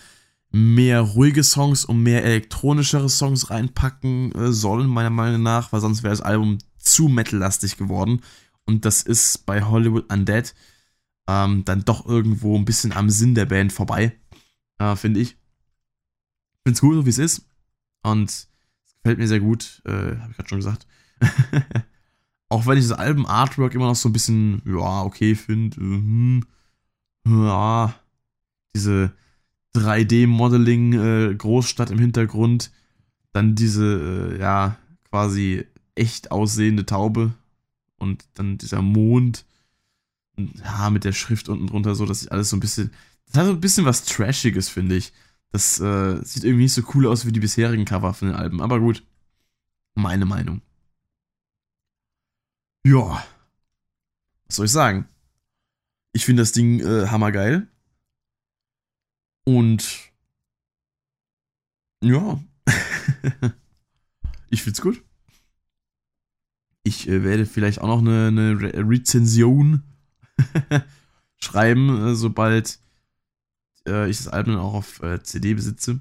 mehr 0.56 1.02
ruhige 1.02 1.44
Songs 1.44 1.84
und 1.84 2.02
mehr 2.02 2.24
elektronischere 2.24 3.10
Songs 3.10 3.50
reinpacken 3.50 4.32
äh, 4.32 4.52
sollen, 4.52 4.88
meiner 4.88 5.10
Meinung 5.10 5.42
nach, 5.42 5.72
weil 5.72 5.80
sonst 5.80 6.02
wäre 6.02 6.12
das 6.12 6.22
Album 6.22 6.58
zu 6.78 7.08
metallastig 7.08 7.76
geworden. 7.76 8.22
Und 8.64 8.84
das 8.84 9.02
ist 9.02 9.44
bei 9.44 9.62
Hollywood 9.62 10.10
Undead 10.10 10.54
ähm, 11.28 11.64
dann 11.64 11.84
doch 11.84 12.06
irgendwo 12.06 12.56
ein 12.56 12.64
bisschen 12.64 12.92
am 12.92 13.10
Sinn 13.10 13.34
der 13.34 13.44
Band 13.44 13.72
vorbei, 13.72 14.18
äh, 14.78 14.96
finde 14.96 15.20
ich. 15.20 15.36
Finde 16.64 16.76
es 16.76 16.80
gut, 16.80 16.94
so 16.94 17.06
wie 17.06 17.10
es 17.10 17.18
ist. 17.18 17.46
Und 18.02 18.30
es 18.30 18.48
gefällt 19.02 19.18
mir 19.18 19.28
sehr 19.28 19.40
gut, 19.40 19.82
äh, 19.84 20.16
habe 20.16 20.30
ich 20.30 20.36
gerade 20.36 20.48
schon 20.48 20.58
gesagt. 20.58 20.86
Auch 22.48 22.66
wenn 22.66 22.78
ich 22.78 22.86
das 22.88 22.98
Alben-Artwork 22.98 23.74
immer 23.74 23.86
noch 23.86 23.96
so 23.96 24.08
ein 24.08 24.12
bisschen, 24.12 24.62
ja, 24.64 25.02
okay 25.02 25.34
finde. 25.34 25.76
Hm, 25.76 26.44
ja, 27.26 27.94
diese 28.74 29.12
3D-Modeling-Großstadt 29.76 31.90
äh, 31.90 31.92
im 31.92 31.98
Hintergrund. 31.98 32.70
Dann 33.32 33.54
diese, 33.54 34.34
äh, 34.34 34.40
ja, 34.40 34.78
quasi 35.10 35.66
echt 35.94 36.30
aussehende 36.30 36.86
Taube. 36.86 37.34
Und 37.98 38.24
dann 38.34 38.58
dieser 38.58 38.82
Mond. 38.82 39.44
Ja, 40.36 40.90
mit 40.90 41.04
der 41.04 41.12
Schrift 41.12 41.48
unten 41.48 41.66
drunter, 41.66 41.94
so, 41.94 42.04
dass 42.04 42.22
ich 42.22 42.30
alles 42.30 42.50
so 42.50 42.56
ein 42.56 42.60
bisschen. 42.60 42.92
Das 43.26 43.38
hat 43.38 43.46
so 43.46 43.52
ein 43.52 43.60
bisschen 43.60 43.86
was 43.86 44.04
Trashiges, 44.04 44.68
finde 44.68 44.96
ich. 44.96 45.12
Das 45.50 45.80
äh, 45.80 46.22
sieht 46.22 46.44
irgendwie 46.44 46.64
nicht 46.64 46.74
so 46.74 46.82
cool 46.94 47.06
aus 47.06 47.24
wie 47.26 47.32
die 47.32 47.40
bisherigen 47.40 47.86
Cover 47.86 48.12
von 48.12 48.28
den 48.28 48.36
Alben. 48.36 48.60
Aber 48.60 48.80
gut. 48.80 49.02
Meine 49.94 50.26
Meinung. 50.26 50.60
Ja. 52.84 53.24
Was 54.46 54.56
soll 54.56 54.66
ich 54.66 54.72
sagen? 54.72 55.08
Ich 56.12 56.24
finde 56.24 56.42
das 56.42 56.52
Ding 56.52 56.80
äh, 56.80 57.08
hammergeil. 57.08 57.68
Und 59.46 60.12
ja. 62.02 62.40
ich 64.50 64.62
find's 64.62 64.80
gut. 64.80 65.02
Ich 66.82 67.08
äh, 67.08 67.22
werde 67.22 67.46
vielleicht 67.46 67.80
auch 67.80 67.86
noch 67.86 67.98
eine, 67.98 68.28
eine 68.28 68.60
Re 68.60 68.72
Rezension 68.88 69.82
schreiben, 71.38 72.08
äh, 72.08 72.14
sobald 72.14 72.78
äh, 73.86 74.10
ich 74.10 74.18
das 74.18 74.28
Album 74.28 74.56
auch 74.56 74.74
auf 74.74 75.02
äh, 75.02 75.22
CD 75.22 75.54
besitze. 75.54 76.00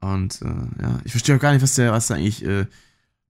Und 0.00 0.40
äh, 0.42 0.82
ja, 0.82 1.00
ich 1.04 1.12
verstehe 1.12 1.36
auch 1.36 1.40
gar 1.40 1.52
nicht, 1.52 1.62
was 1.62 1.74
der, 1.74 1.92
was 1.92 2.06
der 2.06 2.16
eigentlich 2.16 2.44
äh, 2.44 2.66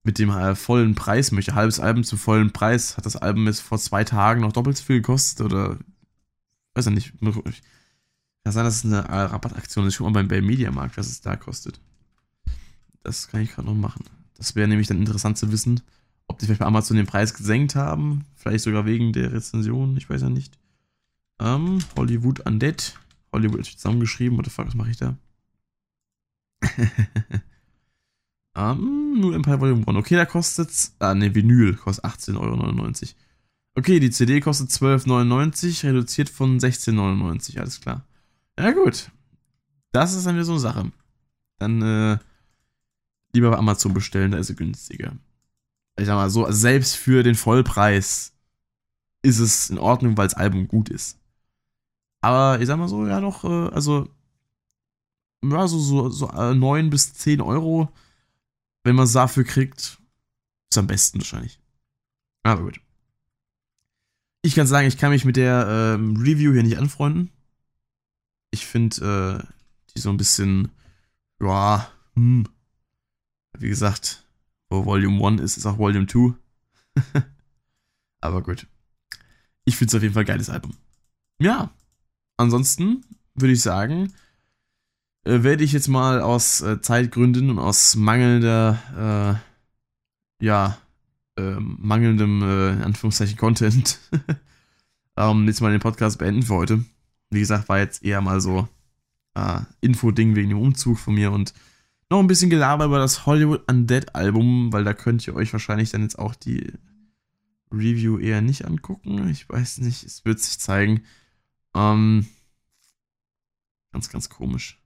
mit 0.03 0.19
dem 0.19 0.55
vollen 0.55 0.95
Preis 0.95 1.31
möchte. 1.31 1.55
Halbes 1.55 1.79
Album 1.79 2.03
zum 2.03 2.19
vollen 2.19 2.53
Preis. 2.53 2.95
Hat 2.95 3.05
das 3.05 3.15
Album 3.15 3.47
jetzt 3.47 3.61
vor 3.61 3.79
zwei 3.79 4.03
Tagen 4.03 4.41
noch 4.41 4.53
doppelt 4.53 4.77
so 4.77 4.83
viel 4.83 4.97
gekostet 4.97 5.45
oder 5.45 5.79
weiß 6.75 6.85
ja 6.85 6.91
nicht. 6.91 7.13
Kann 8.45 8.53
sein, 8.53 8.63
dass 8.63 8.75
es 8.75 8.85
eine 8.85 9.09
Rabattaktion 9.09 9.87
ist. 9.87 9.95
Ich 9.95 9.97
guck 9.97 10.05
mal 10.05 10.13
beim, 10.13 10.27
beim 10.27 10.45
Mediamarkt, 10.45 10.97
was 10.97 11.07
es 11.07 11.19
da 11.19 11.35
kostet. 11.35 11.79
Das 13.01 13.27
kann 13.27 13.41
ich 13.41 13.51
gerade 13.51 13.67
noch 13.67 13.73
machen. 13.73 14.05
Das 14.37 14.55
wäre 14.55 14.67
nämlich 14.67 14.87
dann 14.87 14.99
interessant 14.99 15.39
zu 15.39 15.51
wissen, 15.51 15.81
ob 16.27 16.37
die 16.37 16.45
vielleicht 16.45 16.59
bei 16.59 16.67
Amazon 16.67 16.95
den 16.95 17.07
Preis 17.07 17.33
gesenkt 17.33 17.73
haben. 17.73 18.23
Vielleicht 18.35 18.63
sogar 18.63 18.85
wegen 18.85 19.13
der 19.13 19.33
Rezension. 19.33 19.97
Ich 19.97 20.11
weiß 20.11 20.21
ja 20.21 20.29
nicht. 20.29 20.59
Ähm, 21.39 21.79
Hollywood 21.97 22.41
Undead. 22.41 22.99
Hollywood 23.33 23.61
ist 23.61 23.79
zusammengeschrieben. 23.79 24.37
What 24.37 24.45
the 24.45 24.51
fuck, 24.51 24.67
was 24.67 24.75
mache 24.75 24.91
ich 24.91 24.97
da? 24.97 25.17
um, 28.53 29.19
nur 29.19 29.33
Empire 29.33 29.59
Volume 29.59 29.87
1. 29.87 29.97
Okay, 29.97 30.17
da 30.17 30.25
kostet 30.25 30.69
Ah, 30.99 31.15
ne, 31.15 31.33
Vinyl 31.33 31.77
kostet 31.77 32.05
18,99 32.05 32.37
Euro. 32.37 32.83
Okay, 33.73 33.99
die 33.99 34.11
CD 34.11 34.39
kostet 34.39 34.69
12,99, 34.69 35.87
reduziert 35.87 36.29
von 36.29 36.59
16,99. 36.59 37.59
Alles 37.59 37.81
klar. 37.81 38.05
Ja, 38.57 38.71
gut. 38.71 39.11
Das 39.91 40.13
ist 40.13 40.25
dann 40.25 40.35
wieder 40.35 40.45
so 40.45 40.53
eine 40.53 40.61
Sache. 40.61 40.91
Dann, 41.59 41.81
äh, 41.81 42.17
lieber 43.33 43.51
bei 43.51 43.57
Amazon 43.57 43.93
bestellen, 43.93 44.31
da 44.31 44.37
ist 44.37 44.47
sie 44.47 44.55
günstiger. 44.55 45.13
Ich 45.97 46.05
sag 46.05 46.15
mal 46.15 46.29
so, 46.29 46.45
also 46.45 46.57
selbst 46.57 46.95
für 46.95 47.23
den 47.23 47.35
Vollpreis 47.35 48.33
ist 49.21 49.39
es 49.39 49.69
in 49.69 49.77
Ordnung, 49.77 50.17
weil 50.17 50.27
das 50.27 50.37
Album 50.37 50.67
gut 50.67 50.89
ist. 50.89 51.17
Aber 52.21 52.59
ich 52.59 52.67
sag 52.67 52.77
mal 52.77 52.87
so, 52.87 53.05
ja 53.05 53.21
doch, 53.21 53.43
äh, 53.43 53.73
also 53.73 54.09
ja, 55.43 55.67
so, 55.67 55.79
so, 55.79 56.09
so 56.09 56.27
9 56.27 56.85
äh, 56.85 56.89
bis 56.89 57.13
10 57.13 57.41
Euro, 57.41 57.89
wenn 58.83 58.95
man 58.95 59.05
es 59.05 59.13
dafür 59.13 59.43
kriegt, 59.43 59.99
ist 60.69 60.77
am 60.77 60.87
besten 60.87 61.19
wahrscheinlich. 61.19 61.59
Aber 62.43 62.63
gut. 62.63 62.79
Ich 64.41 64.55
kann 64.55 64.67
sagen, 64.67 64.87
ich 64.87 64.97
kann 64.97 65.11
mich 65.11 65.25
mit 65.25 65.37
der 65.37 65.95
ähm, 65.97 66.17
Review 66.17 66.53
hier 66.53 66.63
nicht 66.63 66.77
anfreunden. 66.77 67.31
Ich 68.55 68.65
finde 68.65 69.43
äh, 69.43 69.53
die 69.93 69.99
so 69.99 70.09
ein 70.09 70.15
bisschen, 70.15 70.71
ja, 71.41 71.91
hm. 72.13 72.47
Wie 73.57 73.67
gesagt, 73.67 74.23
wo 74.69 74.85
Volume 74.85 75.27
1 75.27 75.41
ist, 75.41 75.57
ist 75.57 75.65
auch 75.65 75.77
Volume 75.77 76.07
2. 76.07 76.35
Aber 78.21 78.41
gut. 78.41 78.65
Ich 79.65 79.75
finde 79.75 79.89
es 79.89 79.95
auf 79.95 80.01
jeden 80.01 80.13
Fall 80.13 80.23
ein 80.23 80.27
geiles 80.27 80.49
Album. 80.49 80.73
Ja. 81.37 81.69
Ansonsten 82.37 83.03
würde 83.33 83.51
ich 83.51 83.61
sagen, 83.61 84.13
äh, 85.25 85.43
werde 85.43 85.65
ich 85.65 85.73
jetzt 85.73 85.89
mal 85.89 86.21
aus 86.21 86.61
äh, 86.61 86.79
Zeitgründen 86.79 87.49
und 87.49 87.59
aus 87.59 87.97
mangelnder, 87.97 89.41
äh, 90.39 90.45
ja, 90.45 90.77
ähm, 91.35 91.75
mangelndem, 91.81 92.41
äh, 92.41 92.71
in 92.71 92.83
Anführungszeichen, 92.83 93.35
Content, 93.35 93.99
ähm, 95.17 95.45
jetzt 95.45 95.59
mal 95.59 95.71
den 95.71 95.81
Podcast 95.81 96.19
beenden 96.19 96.43
für 96.43 96.55
heute. 96.55 96.85
Wie 97.29 97.39
gesagt, 97.39 97.69
war 97.69 97.79
jetzt 97.79 98.03
eher 98.03 98.21
mal 98.21 98.39
so 98.41 98.67
äh, 99.35 99.61
Info-Ding 99.81 100.35
wegen 100.35 100.49
dem 100.49 100.61
Umzug 100.61 100.97
von 100.97 101.15
mir 101.15 101.31
und 101.31 101.53
noch 102.09 102.19
ein 102.19 102.27
bisschen 102.27 102.49
Gelaber 102.49 102.85
über 102.85 102.99
das 102.99 103.25
Hollywood 103.25 103.69
Undead 103.69 104.15
Album, 104.15 104.71
weil 104.71 104.83
da 104.83 104.93
könnt 104.93 105.25
ihr 105.27 105.35
euch 105.35 105.51
wahrscheinlich 105.53 105.91
dann 105.91 106.03
jetzt 106.03 106.19
auch 106.19 106.35
die 106.35 106.71
Review 107.71 108.19
eher 108.19 108.41
nicht 108.41 108.65
angucken. 108.65 109.27
Ich 109.29 109.49
weiß 109.49 109.79
nicht, 109.79 110.03
es 110.03 110.23
wird 110.23 110.39
sich 110.39 110.59
zeigen. 110.59 111.03
Ähm, 111.73 112.27
ganz, 113.91 114.09
ganz 114.09 114.29
komisch. 114.29 114.79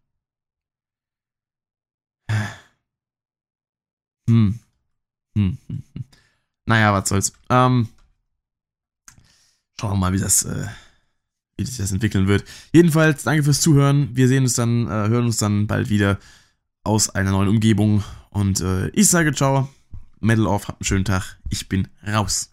Hm. 4.30 4.60
Hm, 5.36 5.58
hm, 5.68 5.84
hm. 5.94 6.04
Naja, 6.66 6.94
was 6.94 7.10
soll's. 7.10 7.34
Ähm, 7.50 7.90
schauen 9.80 9.94
wir 9.94 9.98
mal, 9.98 10.14
wie 10.14 10.20
das, 10.20 10.44
äh, 10.44 10.68
wie 11.60 11.66
sich 11.66 11.78
das 11.78 11.92
entwickeln 11.92 12.28
wird. 12.28 12.46
Jedenfalls, 12.74 13.24
danke 13.24 13.44
fürs 13.44 13.62
Zuhören. 13.62 14.10
Wir 14.14 14.28
sehen 14.28 14.44
uns 14.44 14.54
dann, 14.54 14.88
äh, 14.88 15.10
hören 15.10 15.26
uns 15.26 15.38
dann 15.38 15.68
bald 15.68 15.90
wieder 15.90 16.18
aus 16.84 17.10
einer 17.10 17.32
neuen 17.32 17.50
Umgebung. 17.50 18.04
Und 18.30 18.62
äh, 18.62 18.90
ich 18.90 19.10
sage 19.10 19.34
ciao. 19.34 19.70
Metal 20.22 20.48
off, 20.48 20.68
habt 20.68 20.82
einen 20.82 20.86
schönen 20.86 21.06
Tag. 21.06 21.38
Ich 21.50 21.70
bin 21.70 21.88
raus. 22.06 22.50